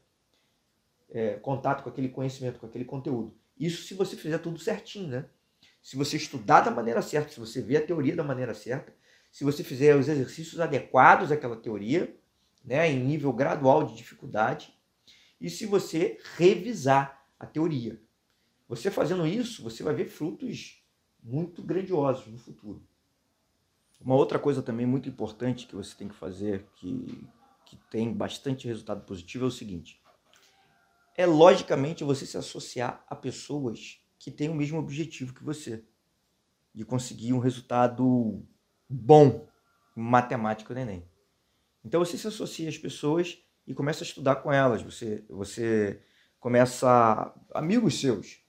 é, 1.09 1.35
contato 1.35 1.83
com 1.83 1.89
aquele 1.89 2.09
conhecimento, 2.09 2.59
com 2.59 2.65
aquele 2.65 2.85
conteúdo. 2.85 3.37
Isso 3.57 3.83
se 3.83 3.93
você 3.93 4.15
fizer 4.15 4.39
tudo 4.39 4.59
certinho, 4.59 5.07
né? 5.07 5.25
Se 5.81 5.95
você 5.95 6.17
estudar 6.17 6.61
da 6.61 6.71
maneira 6.71 7.01
certa, 7.01 7.31
se 7.31 7.39
você 7.39 7.61
ver 7.61 7.77
a 7.77 7.85
teoria 7.85 8.15
da 8.15 8.23
maneira 8.23 8.53
certa, 8.53 8.93
se 9.31 9.43
você 9.43 9.63
fizer 9.63 9.95
os 9.95 10.07
exercícios 10.07 10.59
adequados 10.59 11.31
àquela 11.31 11.55
teoria, 11.55 12.17
né, 12.65 12.91
em 12.91 12.99
nível 12.99 13.31
gradual 13.31 13.83
de 13.85 13.95
dificuldade, 13.95 14.73
e 15.39 15.49
se 15.49 15.65
você 15.65 16.19
revisar 16.35 17.23
a 17.39 17.45
teoria. 17.45 18.01
Você 18.67 18.89
fazendo 18.89 19.27
isso, 19.27 19.61
você 19.61 19.83
vai 19.83 19.93
ver 19.93 20.07
frutos 20.07 20.83
muito 21.21 21.61
grandiosos 21.61 22.25
no 22.27 22.39
futuro. 22.39 22.83
Uma 24.01 24.15
outra 24.15 24.39
coisa 24.39 24.61
também 24.61 24.85
muito 24.85 25.07
importante 25.07 25.67
que 25.67 25.75
você 25.75 25.95
tem 25.95 26.07
que 26.07 26.15
fazer, 26.15 26.65
que, 26.75 27.27
que 27.65 27.77
tem 27.89 28.11
bastante 28.11 28.67
resultado 28.67 29.05
positivo, 29.05 29.45
é 29.45 29.47
o 29.47 29.51
seguinte: 29.51 30.01
é 31.15 31.25
logicamente 31.25 32.03
você 32.03 32.25
se 32.25 32.37
associar 32.37 33.05
a 33.07 33.15
pessoas 33.15 33.99
que 34.17 34.31
têm 34.31 34.49
o 34.49 34.55
mesmo 34.55 34.79
objetivo 34.79 35.33
que 35.33 35.43
você, 35.43 35.83
de 36.73 36.83
conseguir 36.83 37.33
um 37.33 37.39
resultado 37.39 38.43
bom 38.89 39.47
em 39.95 40.01
matemática 40.01 40.73
no 40.73 40.79
Enem. 40.79 41.07
Então 41.85 42.03
você 42.03 42.17
se 42.17 42.27
associa 42.27 42.67
às 42.67 42.77
pessoas 42.79 43.37
e 43.67 43.73
começa 43.73 44.03
a 44.03 44.07
estudar 44.07 44.37
com 44.37 44.51
elas. 44.51 44.81
Você, 44.81 45.23
você 45.29 46.01
começa 46.39 47.31
amigos 47.53 47.99
seus, 48.01 48.39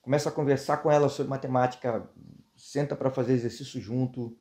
começa 0.00 0.28
a 0.28 0.32
conversar 0.32 0.76
com 0.76 0.90
elas 0.90 1.12
sobre 1.12 1.30
matemática, 1.30 2.08
senta 2.56 2.94
para 2.94 3.10
fazer 3.10 3.32
exercício 3.32 3.80
junto. 3.80 4.38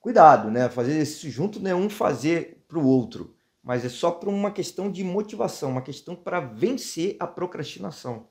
Cuidado, 0.00 0.50
né? 0.50 0.68
Fazer 0.68 0.90
exercício 0.90 1.30
junto 1.30 1.60
não 1.60 1.70
é 1.70 1.74
um 1.74 1.88
fazer 1.88 2.64
para 2.66 2.78
o 2.78 2.84
outro, 2.86 3.36
mas 3.62 3.84
é 3.84 3.88
só 3.88 4.10
por 4.10 4.28
uma 4.28 4.50
questão 4.50 4.90
de 4.90 5.04
motivação, 5.04 5.70
uma 5.70 5.82
questão 5.82 6.16
para 6.16 6.40
vencer 6.40 7.16
a 7.20 7.28
procrastinação. 7.28 8.28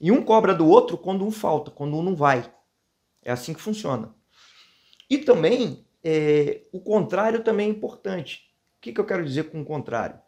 E 0.00 0.12
um 0.12 0.22
cobra 0.22 0.54
do 0.54 0.66
outro 0.66 0.96
quando 0.96 1.26
um 1.26 1.32
falta, 1.32 1.72
quando 1.72 1.96
um 1.96 2.02
não 2.02 2.14
vai. 2.14 2.54
É 3.20 3.32
assim 3.32 3.52
que 3.52 3.60
funciona. 3.60 4.14
E 5.10 5.18
também, 5.18 5.84
é, 6.04 6.62
o 6.72 6.80
contrário 6.80 7.42
também 7.42 7.66
é 7.66 7.70
importante. 7.70 8.49
O 8.80 8.82
que, 8.82 8.94
que 8.94 9.00
eu 9.00 9.04
quero 9.04 9.22
dizer 9.22 9.50
com 9.50 9.60
o 9.60 9.64
contrário? 9.64 10.18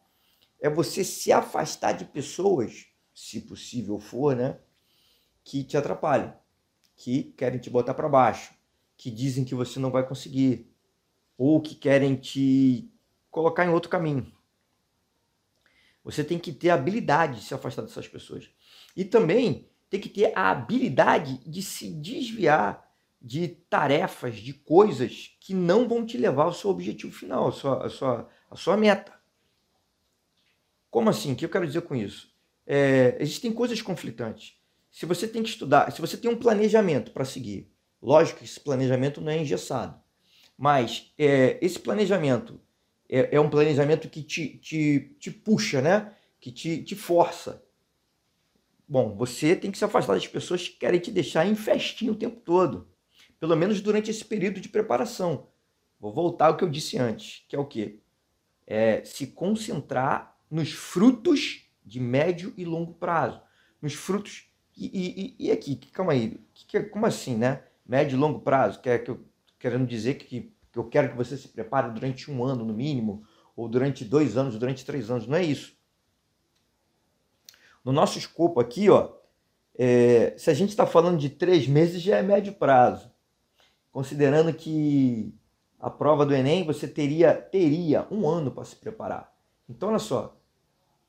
É 0.61 0.69
você 0.69 1.03
se 1.03 1.33
afastar 1.33 1.93
de 1.93 2.05
pessoas, 2.05 2.85
se 3.15 3.41
possível 3.41 3.99
for, 3.99 4.37
né? 4.37 4.61
Que 5.43 5.65
te 5.65 5.75
atrapalham, 5.75 6.37
que 6.95 7.33
querem 7.33 7.59
te 7.59 7.71
botar 7.71 7.95
para 7.95 8.11
baixo, 8.11 8.53
que 8.95 9.11
dizem 9.11 9.43
que 9.43 9.55
você 9.55 9.81
não 9.81 9.91
vai 9.91 10.07
conseguir, 10.07 10.71
ou 11.39 11.63
que 11.63 11.75
querem 11.75 12.15
te 12.15 12.93
colocar 13.31 13.65
em 13.65 13.71
outro 13.71 13.89
caminho. 13.89 14.31
Você 16.05 16.23
tem 16.23 16.39
que 16.39 16.53
ter 16.53 16.69
a 16.69 16.75
habilidade 16.75 17.41
de 17.41 17.47
se 17.47 17.55
afastar 17.55 17.81
dessas 17.81 18.07
pessoas. 18.07 18.51
E 18.95 19.03
também 19.03 19.67
tem 19.89 19.99
que 19.99 20.11
ter 20.11 20.31
a 20.37 20.51
habilidade 20.51 21.39
de 21.39 21.63
se 21.63 21.89
desviar 21.89 22.87
de 23.19 23.49
tarefas, 23.49 24.37
de 24.37 24.53
coisas 24.53 25.37
que 25.41 25.55
não 25.55 25.89
vão 25.89 26.05
te 26.05 26.19
levar 26.19 26.45
ao 26.45 26.53
seu 26.53 26.69
objetivo 26.71 27.13
final, 27.13 27.49
a 27.49 27.53
sua, 27.53 27.89
sua, 27.89 28.29
a 28.53 28.57
sua 28.57 28.77
meta. 28.77 29.13
Como 30.91 31.09
assim? 31.09 31.33
O 31.33 31.37
que 31.37 31.45
eu 31.45 31.49
quero 31.49 31.67
dizer 31.67 31.83
com 31.83 31.97
isso? 31.97 32.33
É, 32.67 33.17
existem 33.19 33.53
coisas 33.53 33.81
conflitantes. 33.81 34.57
Se 34.91 35.07
você 35.07 35.27
tem 35.27 35.43
que 35.43 35.49
estudar, 35.49 35.91
se 35.91 36.01
você 36.01 36.17
tem 36.17 36.31
um 36.31 36.37
planejamento 36.37 37.11
para 37.13 37.25
seguir, 37.25 37.73
lógico 38.01 38.41
que 38.41 38.45
esse 38.45 38.61
planejamento 38.61 39.21
não 39.21 39.33
é 39.33 39.39
engessado, 39.39 39.99
mas 40.57 41.13
é, 41.19 41.59
esse 41.63 41.79
planejamento 41.79 42.61
é, 43.09 43.37
é, 43.37 43.41
um 43.41 43.49
planejamento 43.49 44.09
que 44.09 44.23
te, 44.23 44.59
te, 44.59 45.17
te 45.19 45.31
puxa, 45.31 45.81
né? 45.81 46.15
que 46.39 46.53
te, 46.53 46.83
te 46.83 46.95
força. 46.95 47.65
Bom, 48.87 49.17
você 49.17 49.57
tem 49.57 49.71
que 49.71 49.79
se 49.79 49.85
afastar 49.85 50.15
das 50.15 50.27
pessoas 50.27 50.69
que 50.69 50.77
querem 50.77 51.01
te 51.01 51.11
deixar 51.11 51.47
em 51.47 51.55
festinha 51.55 52.13
o 52.13 52.17
tempo 52.17 52.41
todo 52.41 52.93
pelo 53.43 53.57
menos 53.57 53.81
durante 53.81 54.09
esse 54.09 54.25
período 54.25 54.61
de 54.61 54.69
preparação. 54.69 55.49
Vou 55.99 56.13
voltar 56.13 56.47
ao 56.47 56.57
que 56.57 56.63
eu 56.63 56.71
disse 56.71 56.97
antes, 56.97 57.45
que 57.49 57.57
é 57.57 57.59
o 57.59 57.65
quê? 57.65 57.99
É 58.67 59.05
se 59.05 59.27
concentrar 59.27 60.37
nos 60.51 60.73
frutos 60.73 61.67
de 61.85 62.01
médio 62.01 62.53
e 62.57 62.65
longo 62.65 62.95
prazo. 62.95 63.41
Nos 63.81 63.95
frutos. 63.95 64.49
E, 64.77 65.35
e, 65.39 65.47
e 65.47 65.51
aqui, 65.51 65.77
calma 65.77 66.13
aí, 66.13 66.41
que, 66.55 66.81
como 66.85 67.05
assim, 67.07 67.37
né? 67.37 67.63
Médio 67.87 68.17
e 68.17 68.19
longo 68.19 68.41
prazo? 68.41 68.81
Quer, 68.81 69.05
que 69.05 69.11
eu, 69.11 69.25
querendo 69.59 69.87
dizer 69.87 70.15
que, 70.15 70.53
que 70.73 70.79
eu 70.79 70.85
quero 70.85 71.11
que 71.11 71.17
você 71.17 71.37
se 71.37 71.49
prepare 71.49 71.91
durante 71.93 72.31
um 72.31 72.45
ano, 72.45 72.65
no 72.65 72.73
mínimo, 72.73 73.27
ou 73.55 73.69
durante 73.69 74.05
dois 74.05 74.37
anos, 74.37 74.59
durante 74.59 74.85
três 74.85 75.11
anos. 75.11 75.27
Não 75.27 75.37
é 75.37 75.45
isso. 75.45 75.77
No 77.85 77.93
nosso 77.93 78.19
escopo 78.19 78.61
aqui, 78.61 78.89
ó, 78.89 79.13
é, 79.75 80.35
se 80.39 80.49
a 80.49 80.55
gente 80.55 80.71
está 80.71 80.87
falando 80.87 81.19
de 81.19 81.29
três 81.29 81.67
meses, 81.67 82.01
já 82.01 82.17
é 82.17 82.23
médio 82.23 82.55
prazo 82.55 83.13
considerando 83.93 84.53
que 84.55 85.33
a 85.83 85.91
prova 85.91 86.25
do 86.25 86.33
Enem 86.33 86.65
você 86.65 86.87
teria, 86.87 87.35
teria 87.35 88.07
um 88.09 88.29
ano 88.29 88.53
para 88.53 88.65
se 88.65 88.77
preparar. 88.77 89.35
Então, 89.69 89.89
olha 89.89 89.99
só, 89.99 90.41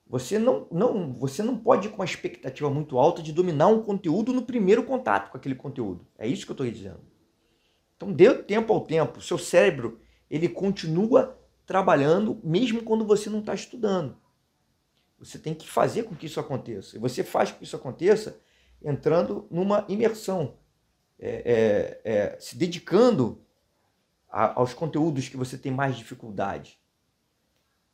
você 0.08 0.40
não, 0.40 0.68
não, 0.72 1.14
você 1.14 1.44
não 1.44 1.56
pode 1.56 1.88
ir 1.88 1.92
com 1.92 1.98
uma 1.98 2.06
expectativa 2.06 2.72
muito 2.72 2.98
alta 2.98 3.22
de 3.22 3.32
dominar 3.32 3.68
um 3.68 3.84
conteúdo 3.84 4.34
no 4.34 4.42
primeiro 4.42 4.84
contato 4.84 5.30
com 5.30 5.38
aquele 5.38 5.54
conteúdo. 5.54 6.08
É 6.18 6.28
isso 6.28 6.44
que 6.44 6.52
eu 6.52 6.56
estou 6.56 6.68
dizendo. 6.68 7.02
Então, 7.96 8.12
dê 8.12 8.34
tempo 8.34 8.74
ao 8.74 8.82
tempo. 8.82 9.22
Seu 9.22 9.38
cérebro 9.38 10.00
ele 10.28 10.50
continua 10.50 11.40
trabalhando 11.68 12.42
mesmo 12.44 12.82
quando 12.82 13.06
você 13.06 13.30
não 13.30 13.42
está 13.42 13.54
estudando. 13.54 14.18
Você 15.20 15.38
tem 15.38 15.54
que 15.54 15.70
fazer 15.70 16.04
com 16.04 16.16
que 16.16 16.26
isso 16.26 16.40
aconteça. 16.40 16.98
E 16.98 17.00
você 17.00 17.24
faz 17.24 17.52
com 17.52 17.60
que 17.60 17.64
isso 17.64 17.76
aconteça 17.76 18.40
entrando 18.84 19.48
numa 19.52 19.86
imersão 19.88 20.56
é, 21.20 22.02
é, 22.04 22.12
é, 22.12 22.40
se 22.40 22.58
dedicando 22.58 23.43
aos 24.34 24.74
conteúdos 24.74 25.30
que 25.30 25.38
você 25.38 25.58
tem 25.58 25.72
mais 25.72 25.96
dificuldade. 25.96 26.80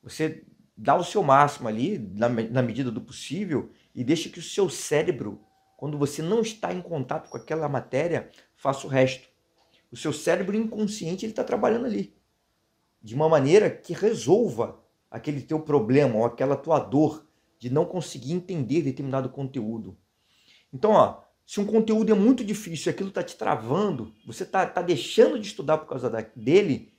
Você 0.02 0.46
dá 0.76 0.96
o 0.96 1.04
seu 1.04 1.22
máximo 1.22 1.68
ali, 1.68 2.00
na, 2.00 2.30
na 2.30 2.62
medida 2.62 2.90
do 2.90 3.02
possível, 3.02 3.70
e 3.94 4.04
deixa 4.04 4.30
que 4.30 4.40
o 4.40 4.44
seu 4.44 4.70
cérebro, 4.70 5.42
quando 5.76 5.98
você 5.98 6.22
não 6.22 6.42
está 6.42 6.74
em 6.74 6.82
contato 6.82 7.30
com 7.30 7.38
aquela 7.38 7.68
matéria, 7.68 8.32
faça 8.56 8.88
o 8.88 8.90
resto. 8.90 9.28
O 9.92 9.98
seu 9.98 10.14
cérebro 10.14 10.56
inconsciente 10.56 11.26
está 11.26 11.44
trabalhando 11.44 11.86
ali 11.86 12.18
de 13.02 13.16
uma 13.16 13.30
maneira 13.30 13.70
que 13.70 13.94
resolva 13.94 14.80
aquele 15.10 15.42
teu 15.42 15.60
problema 15.60 16.16
ou 16.16 16.26
aquela 16.26 16.56
tua 16.56 16.80
dor 16.80 17.28
de 17.58 17.70
não 17.70 17.86
conseguir 17.86 18.34
entender 18.34 18.82
determinado 18.82 19.30
conteúdo. 19.30 19.98
Então, 20.72 20.92
ó, 20.92 21.24
se 21.50 21.60
um 21.60 21.66
conteúdo 21.66 22.12
é 22.12 22.16
muito 22.16 22.46
difícil 22.46 22.92
aquilo 22.92 23.10
está 23.10 23.24
te 23.24 23.36
travando, 23.36 24.14
você 24.24 24.44
está 24.44 24.68
tá 24.68 24.84
deixando 24.84 25.40
de 25.40 25.48
estudar 25.48 25.80
por 25.80 25.88
causa 25.88 26.08
da, 26.08 26.22
dele, 26.36 26.94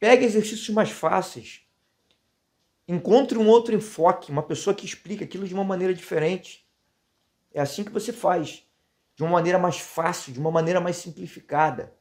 pegue 0.00 0.24
exercícios 0.24 0.70
mais 0.70 0.90
fáceis. 0.90 1.60
Encontre 2.88 3.38
um 3.38 3.46
outro 3.46 3.72
enfoque, 3.72 4.32
uma 4.32 4.42
pessoa 4.42 4.74
que 4.74 4.84
explica 4.84 5.24
aquilo 5.24 5.46
de 5.46 5.54
uma 5.54 5.62
maneira 5.62 5.94
diferente. 5.94 6.66
É 7.54 7.60
assim 7.60 7.84
que 7.84 7.92
você 7.92 8.12
faz, 8.12 8.64
de 9.14 9.22
uma 9.22 9.30
maneira 9.30 9.60
mais 9.60 9.78
fácil, 9.78 10.32
de 10.32 10.40
uma 10.40 10.50
maneira 10.50 10.80
mais 10.80 10.96
simplificada. 10.96 11.94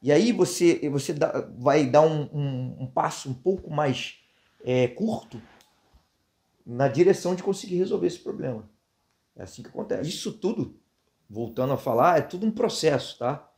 E 0.00 0.10
aí 0.10 0.32
você, 0.32 0.88
você 0.88 1.12
dá, 1.12 1.46
vai 1.58 1.84
dar 1.84 2.00
um, 2.00 2.22
um, 2.32 2.76
um, 2.84 2.86
passo 2.86 3.28
um 3.28 3.34
pouco 3.34 3.70
mais 3.70 4.18
é, 4.64 4.88
curto 4.88 5.42
na 6.64 6.88
direção 6.88 7.34
de 7.34 7.42
conseguir 7.42 7.76
resolver 7.76 8.06
esse 8.06 8.18
problema. 8.18 8.66
É 9.36 9.42
assim 9.42 9.62
que 9.62 9.68
acontece. 9.68 10.08
Isso 10.08 10.32
tudo 10.32 10.87
voltando 11.28 11.72
a 11.72 11.78
falar, 11.78 12.18
é 12.18 12.22
tudo 12.22 12.46
um 12.46 12.50
processo, 12.50 13.18
tá? 13.18 13.50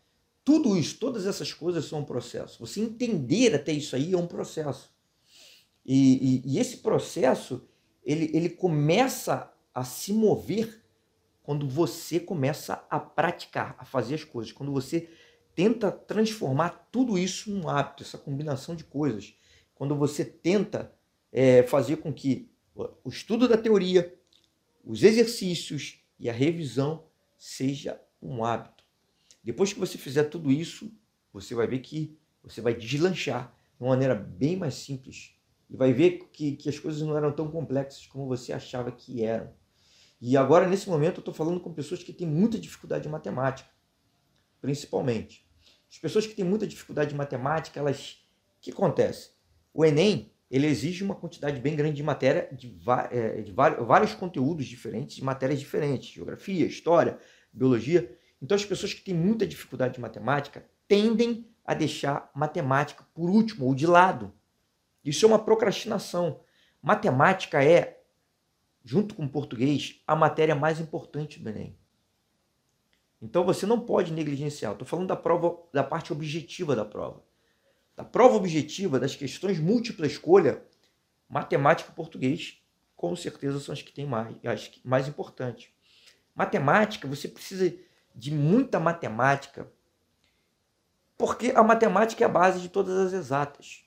Tudo 0.45 0.77
isso, 0.77 0.99
todas 0.99 1.27
essas 1.27 1.53
coisas 1.53 1.85
são 1.85 2.01
um 2.01 2.05
processo. 2.05 2.59
Você 2.59 2.81
entender 2.81 3.55
até 3.55 3.73
isso 3.73 3.95
aí 3.95 4.13
é 4.13 4.17
um 4.17 4.27
processo. 4.27 4.93
E, 5.85 6.43
e, 6.45 6.55
e 6.55 6.59
esse 6.59 6.79
processo, 6.79 7.69
ele, 8.03 8.31
ele 8.35 8.49
começa 8.49 9.53
a 9.73 9.85
se 9.85 10.13
mover 10.13 10.83
quando 11.43 11.69
você 11.69 12.19
começa 12.19 12.85
a 12.91 12.99
praticar, 12.99 13.77
a 13.79 13.85
fazer 13.85 14.15
as 14.15 14.25
coisas. 14.25 14.53
Quando 14.53 14.73
você 14.73 15.09
tenta 15.55 15.91
transformar 15.91 16.89
tudo 16.91 17.19
isso 17.19 17.51
num 17.51 17.69
hábito, 17.69 18.03
essa 18.03 18.19
combinação 18.19 18.75
de 18.75 18.85
coisas. 18.85 19.35
Quando 19.75 19.95
você 19.95 20.25
tenta 20.25 20.93
é, 21.33 21.63
fazer 21.65 21.97
com 21.97 22.13
que 22.13 22.51
o 22.75 23.09
estudo 23.09 23.49
da 23.49 23.57
teoria, 23.57 24.15
os 24.85 25.03
exercícios 25.03 26.03
e 26.19 26.31
a 26.31 26.33
revisão 26.33 27.05
seja 27.40 27.98
um 28.20 28.44
hábito. 28.44 28.85
Depois 29.42 29.72
que 29.72 29.81
você 29.81 29.96
fizer 29.96 30.24
tudo 30.24 30.53
isso, 30.53 30.92
você 31.33 31.55
vai 31.55 31.66
ver 31.66 31.79
que 31.79 32.18
você 32.42 32.61
vai 32.61 32.74
deslanchar 32.74 33.57
de 33.79 33.83
uma 33.83 33.90
maneira 33.90 34.14
bem 34.14 34.59
mais 34.59 34.74
simples. 34.74 35.35
E 35.70 35.74
vai 35.74 35.94
ver 35.94 36.29
que, 36.33 36.57
que 36.57 36.68
as 36.68 36.79
coisas 36.79 37.00
não 37.00 37.16
eram 37.16 37.33
tão 37.33 37.50
complexas 37.50 38.07
como 38.07 38.26
você 38.26 38.53
achava 38.53 38.92
que 38.92 39.24
eram. 39.24 39.50
E 40.20 40.37
agora, 40.37 40.68
nesse 40.68 40.90
momento, 40.90 41.16
eu 41.16 41.20
estou 41.20 41.33
falando 41.33 41.61
com 41.61 41.72
pessoas 41.72 42.03
que 42.03 42.12
têm 42.12 42.26
muita 42.26 42.59
dificuldade 42.59 43.09
em 43.09 43.11
matemática, 43.11 43.70
principalmente. 44.61 45.48
As 45.90 45.98
pessoas 45.98 46.26
que 46.26 46.35
têm 46.35 46.44
muita 46.44 46.66
dificuldade 46.66 47.14
em 47.14 47.16
matemática, 47.16 47.81
elas 47.81 48.22
que 48.61 48.70
acontece? 48.70 49.31
O 49.72 49.83
Enem 49.83 50.30
ele 50.51 50.67
exige 50.67 51.05
uma 51.05 51.15
quantidade 51.15 51.61
bem 51.61 51.77
grande 51.77 51.97
de 51.97 52.03
matéria, 52.03 52.49
de, 52.53 52.77
é, 53.11 53.41
de 53.41 53.53
vários 53.53 54.15
conteúdos 54.15 54.67
diferentes, 54.67 55.15
de 55.15 55.25
matérias 55.25 55.61
diferentes, 55.61 56.13
geografia, 56.13 56.67
história, 56.67 57.19
biologia. 57.53 58.19
Então 58.43 58.57
as 58.57 58.65
pessoas 58.65 58.93
que 58.93 59.03
têm 59.03 59.15
muita 59.15 59.47
dificuldade 59.47 59.95
de 59.95 60.01
matemática 60.01 60.69
tendem 60.89 61.49
a 61.65 61.73
deixar 61.73 62.31
matemática 62.35 63.07
por 63.15 63.31
último 63.31 63.67
ou 63.67 63.75
de 63.75 63.87
lado. 63.87 64.35
Isso 65.05 65.25
é 65.25 65.29
uma 65.29 65.39
procrastinação. 65.39 66.41
Matemática 66.83 67.63
é, 67.65 68.03
junto 68.85 69.15
com 69.15 69.29
português, 69.29 70.03
a 70.05 70.17
matéria 70.17 70.55
mais 70.55 70.81
importante 70.81 71.39
do 71.39 71.49
Enem. 71.49 71.79
Então 73.23 73.45
você 73.45 73.67
não 73.67 73.79
pode 73.79 74.13
negligenciar. 74.13 74.73
Estou 74.73 74.89
falando 74.89 75.09
da 75.09 75.17
prova, 75.17 75.57
da 75.73 75.85
parte 75.85 76.13
objetiva 76.13 76.75
da 76.75 76.85
prova. 76.85 77.23
Da 78.01 78.05
prova 78.05 78.37
objetiva, 78.37 78.99
das 78.99 79.15
questões 79.15 79.59
múltipla 79.59 80.07
escolha, 80.07 80.65
matemática 81.29 81.91
e 81.93 81.95
português, 81.95 82.59
com 82.97 83.15
certeza 83.15 83.61
são 83.61 83.75
as 83.75 83.83
que 83.83 83.93
têm 83.93 84.07
mais, 84.07 84.35
as 84.43 84.71
mais 84.83 85.07
importantes. 85.07 85.69
Matemática, 86.35 87.07
você 87.07 87.29
precisa 87.29 87.77
de 88.15 88.33
muita 88.33 88.81
matemática, 88.81 89.71
porque 91.19 91.53
a 91.55 91.63
matemática 91.63 92.25
é 92.25 92.27
a 92.27 92.31
base 92.31 92.63
de 92.63 92.71
todas 92.71 92.97
as 92.97 93.13
exatas. 93.13 93.85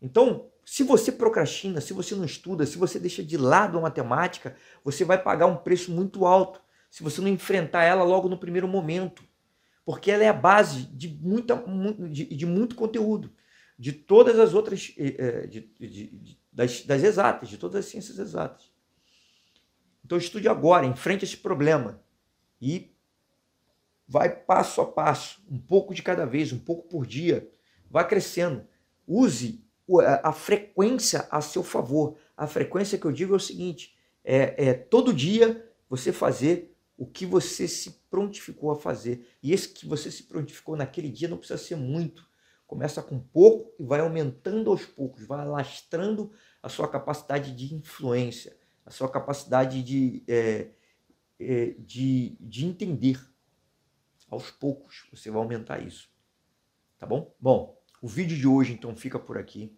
Então, 0.00 0.50
se 0.64 0.82
você 0.82 1.12
procrastina, 1.12 1.80
se 1.80 1.92
você 1.92 2.16
não 2.16 2.24
estuda, 2.24 2.66
se 2.66 2.76
você 2.76 2.98
deixa 2.98 3.22
de 3.22 3.36
lado 3.36 3.78
a 3.78 3.82
matemática, 3.82 4.56
você 4.82 5.04
vai 5.04 5.22
pagar 5.22 5.46
um 5.46 5.58
preço 5.58 5.92
muito 5.92 6.26
alto 6.26 6.60
se 6.90 7.04
você 7.04 7.20
não 7.20 7.28
enfrentar 7.28 7.84
ela 7.84 8.02
logo 8.02 8.28
no 8.28 8.36
primeiro 8.36 8.66
momento 8.66 9.22
porque 9.84 10.10
ela 10.10 10.22
é 10.22 10.28
a 10.28 10.32
base 10.32 10.84
de, 10.84 11.08
muita, 11.08 11.62
de, 12.10 12.24
de 12.26 12.46
muito 12.46 12.74
conteúdo, 12.74 13.32
de 13.78 13.92
todas 13.92 14.38
as 14.38 14.54
outras, 14.54 14.94
eh, 14.96 15.16
eh, 15.18 15.46
de, 15.46 15.60
de, 15.78 16.38
das, 16.52 16.82
das 16.82 17.02
exatas, 17.02 17.48
de 17.48 17.58
todas 17.58 17.84
as 17.84 17.90
ciências 17.90 18.18
exatas. 18.18 18.70
Então 20.04 20.18
estude 20.18 20.48
agora, 20.48 20.86
enfrente 20.86 21.24
esse 21.24 21.36
problema 21.36 22.00
e 22.60 22.92
vai 24.06 24.28
passo 24.28 24.80
a 24.80 24.86
passo, 24.86 25.42
um 25.50 25.58
pouco 25.58 25.94
de 25.94 26.02
cada 26.02 26.26
vez, 26.26 26.52
um 26.52 26.58
pouco 26.58 26.88
por 26.88 27.06
dia, 27.06 27.50
vá 27.90 28.04
crescendo. 28.04 28.66
Use 29.06 29.64
a 30.22 30.32
frequência 30.32 31.26
a 31.30 31.40
seu 31.40 31.62
favor. 31.62 32.16
A 32.36 32.46
frequência 32.46 32.98
que 32.98 33.04
eu 33.04 33.12
digo 33.12 33.32
é 33.32 33.36
o 33.36 33.40
seguinte: 33.40 33.96
é, 34.24 34.68
é 34.68 34.74
todo 34.74 35.12
dia 35.12 35.66
você 35.88 36.12
fazer 36.12 36.71
o 37.02 37.06
que 37.06 37.26
você 37.26 37.66
se 37.66 37.90
prontificou 38.08 38.70
a 38.70 38.76
fazer. 38.76 39.26
E 39.42 39.52
esse 39.52 39.70
que 39.70 39.88
você 39.88 40.08
se 40.08 40.22
prontificou 40.22 40.76
naquele 40.76 41.10
dia 41.10 41.26
não 41.26 41.36
precisa 41.36 41.58
ser 41.58 41.74
muito. 41.74 42.24
Começa 42.64 43.02
com 43.02 43.18
pouco 43.18 43.74
e 43.76 43.84
vai 43.84 43.98
aumentando 43.98 44.70
aos 44.70 44.86
poucos, 44.86 45.26
vai 45.26 45.40
alastrando 45.40 46.30
a 46.62 46.68
sua 46.68 46.86
capacidade 46.86 47.56
de 47.56 47.74
influência, 47.74 48.56
a 48.86 48.92
sua 48.92 49.10
capacidade 49.10 49.82
de, 49.82 50.22
é, 50.28 50.70
é, 51.40 51.74
de, 51.76 52.36
de 52.38 52.66
entender. 52.66 53.20
Aos 54.30 54.52
poucos 54.52 55.08
você 55.12 55.28
vai 55.28 55.42
aumentar 55.42 55.80
isso. 55.80 56.08
Tá 56.98 57.04
bom? 57.04 57.34
Bom, 57.40 57.82
o 58.00 58.06
vídeo 58.06 58.36
de 58.36 58.46
hoje 58.46 58.74
então 58.74 58.94
fica 58.94 59.18
por 59.18 59.36
aqui. 59.36 59.76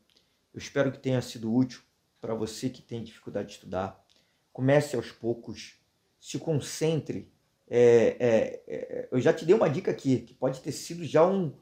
Eu 0.52 0.58
espero 0.58 0.92
que 0.92 0.98
tenha 0.98 1.22
sido 1.22 1.50
útil 1.50 1.80
para 2.20 2.34
você 2.34 2.68
que 2.68 2.82
tem 2.82 3.02
dificuldade 3.02 3.48
de 3.48 3.54
estudar. 3.54 4.04
Comece 4.52 4.94
aos 4.94 5.10
poucos 5.10 5.82
se 6.24 6.38
concentre. 6.38 7.30
É, 7.68 8.16
é, 8.18 8.62
é, 8.66 9.08
eu 9.12 9.20
já 9.20 9.30
te 9.30 9.44
dei 9.44 9.54
uma 9.54 9.68
dica 9.68 9.90
aqui, 9.90 10.20
que 10.20 10.32
pode 10.32 10.60
ter 10.60 10.72
sido 10.72 11.04
já 11.04 11.22
um, 11.22 11.52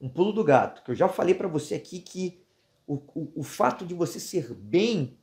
um 0.00 0.08
pulo 0.08 0.32
do 0.32 0.44
gato, 0.44 0.84
que 0.84 0.92
eu 0.92 0.94
já 0.94 1.08
falei 1.08 1.34
para 1.34 1.48
você 1.48 1.74
aqui 1.74 1.98
que 1.98 2.40
o, 2.86 2.94
o, 3.16 3.32
o, 3.40 3.42
fato 3.42 3.84
de 3.84 3.94
você 3.94 4.20
ser 4.20 4.54
bem 4.54 5.18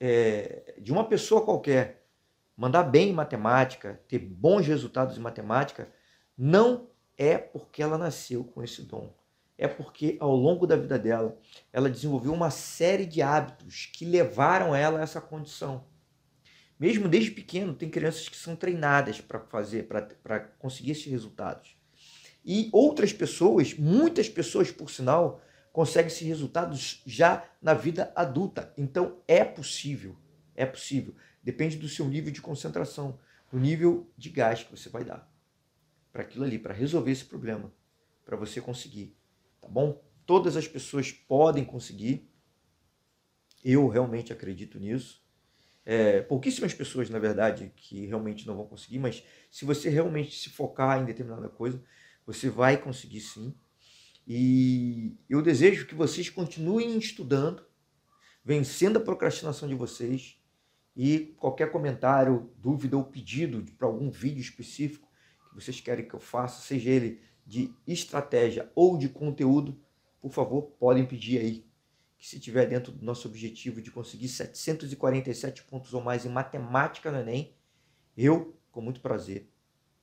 é, 0.00 0.74
de 0.76 0.90
uma 0.90 1.04
pessoa 1.04 1.44
qualquer, 1.44 2.04
mandar 2.56 2.82
bem 2.82 3.10
em 3.10 3.12
matemática, 3.12 4.00
ter 4.08 4.18
bons 4.18 4.66
resultados 4.66 5.16
em 5.16 5.20
matemática, 5.20 5.88
não 6.36 6.88
é 7.16 7.38
porque 7.38 7.80
ela 7.80 7.96
nasceu 7.96 8.42
com 8.42 8.60
esse 8.60 8.82
dom. 8.82 9.14
É 9.56 9.68
porque 9.68 10.16
ao 10.18 10.34
longo 10.34 10.66
da 10.66 10.74
vida 10.74 10.98
dela, 10.98 11.38
ela 11.72 11.88
desenvolveu 11.88 12.32
uma 12.32 12.50
série 12.50 13.06
de 13.06 13.22
hábitos 13.22 13.86
que 13.94 14.04
levaram 14.04 14.74
ela 14.74 14.98
a 14.98 15.02
essa 15.02 15.20
condição. 15.20 15.91
Mesmo 16.82 17.08
desde 17.08 17.30
pequeno, 17.30 17.74
tem 17.74 17.88
crianças 17.88 18.28
que 18.28 18.36
são 18.36 18.56
treinadas 18.56 19.20
para 19.20 19.38
fazer, 19.38 19.86
para 19.86 20.40
conseguir 20.58 20.90
esses 20.90 21.06
resultados. 21.06 21.76
E 22.44 22.68
outras 22.72 23.12
pessoas, 23.12 23.72
muitas 23.72 24.28
pessoas, 24.28 24.72
por 24.72 24.90
sinal, 24.90 25.40
conseguem 25.72 26.08
esses 26.08 26.26
resultados 26.26 27.00
já 27.06 27.48
na 27.62 27.72
vida 27.72 28.12
adulta. 28.16 28.74
Então 28.76 29.22
é 29.28 29.44
possível, 29.44 30.16
é 30.56 30.66
possível. 30.66 31.14
Depende 31.40 31.76
do 31.76 31.88
seu 31.88 32.08
nível 32.08 32.32
de 32.32 32.42
concentração, 32.42 33.16
do 33.48 33.60
nível 33.60 34.10
de 34.18 34.28
gás 34.30 34.64
que 34.64 34.76
você 34.76 34.88
vai 34.88 35.04
dar 35.04 35.32
para 36.12 36.22
aquilo 36.22 36.44
ali, 36.44 36.58
para 36.58 36.74
resolver 36.74 37.12
esse 37.12 37.26
problema, 37.26 37.72
para 38.24 38.36
você 38.36 38.60
conseguir, 38.60 39.16
tá 39.60 39.68
bom? 39.68 40.02
Todas 40.26 40.56
as 40.56 40.66
pessoas 40.66 41.12
podem 41.12 41.64
conseguir. 41.64 42.28
Eu 43.64 43.86
realmente 43.86 44.32
acredito 44.32 44.80
nisso. 44.80 45.21
É, 45.84 46.22
pouquíssimas 46.22 46.72
pessoas, 46.72 47.10
na 47.10 47.18
verdade, 47.18 47.72
que 47.74 48.06
realmente 48.06 48.46
não 48.46 48.56
vão 48.56 48.66
conseguir, 48.66 48.98
mas 48.98 49.24
se 49.50 49.64
você 49.64 49.88
realmente 49.88 50.38
se 50.38 50.48
focar 50.48 51.00
em 51.00 51.04
determinada 51.04 51.48
coisa, 51.48 51.82
você 52.24 52.48
vai 52.48 52.76
conseguir 52.76 53.20
sim. 53.20 53.54
E 54.26 55.16
eu 55.28 55.42
desejo 55.42 55.86
que 55.86 55.94
vocês 55.94 56.30
continuem 56.30 56.96
estudando, 56.96 57.64
vencendo 58.44 58.98
a 58.98 59.00
procrastinação 59.00 59.68
de 59.68 59.74
vocês. 59.74 60.38
E 60.94 61.34
qualquer 61.38 61.72
comentário, 61.72 62.52
dúvida 62.58 62.96
ou 62.96 63.04
pedido 63.04 63.64
para 63.76 63.88
algum 63.88 64.10
vídeo 64.10 64.40
específico 64.40 65.08
que 65.48 65.54
vocês 65.54 65.80
querem 65.80 66.06
que 66.06 66.14
eu 66.14 66.20
faça, 66.20 66.60
seja 66.60 66.90
ele 66.90 67.20
de 67.46 67.74
estratégia 67.86 68.70
ou 68.74 68.96
de 68.96 69.08
conteúdo, 69.08 69.80
por 70.20 70.30
favor, 70.30 70.62
podem 70.78 71.04
pedir 71.04 71.38
aí 71.38 71.71
que 72.22 72.28
se 72.28 72.38
tiver 72.38 72.66
dentro 72.66 72.92
do 72.92 73.04
nosso 73.04 73.26
objetivo 73.26 73.82
de 73.82 73.90
conseguir 73.90 74.28
747 74.28 75.64
pontos 75.64 75.92
ou 75.92 76.00
mais 76.00 76.24
em 76.24 76.28
matemática 76.28 77.10
no 77.10 77.18
Enem, 77.18 77.52
eu, 78.16 78.56
com 78.70 78.80
muito 78.80 79.00
prazer, 79.00 79.50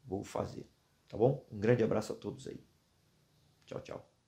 vou 0.04 0.22
fazer. 0.22 0.70
Tá 1.08 1.16
bom? 1.16 1.48
Um 1.50 1.58
grande 1.58 1.82
abraço 1.82 2.12
a 2.12 2.16
todos 2.18 2.46
aí. 2.46 2.62
Tchau, 3.66 3.80
tchau. 3.80 4.19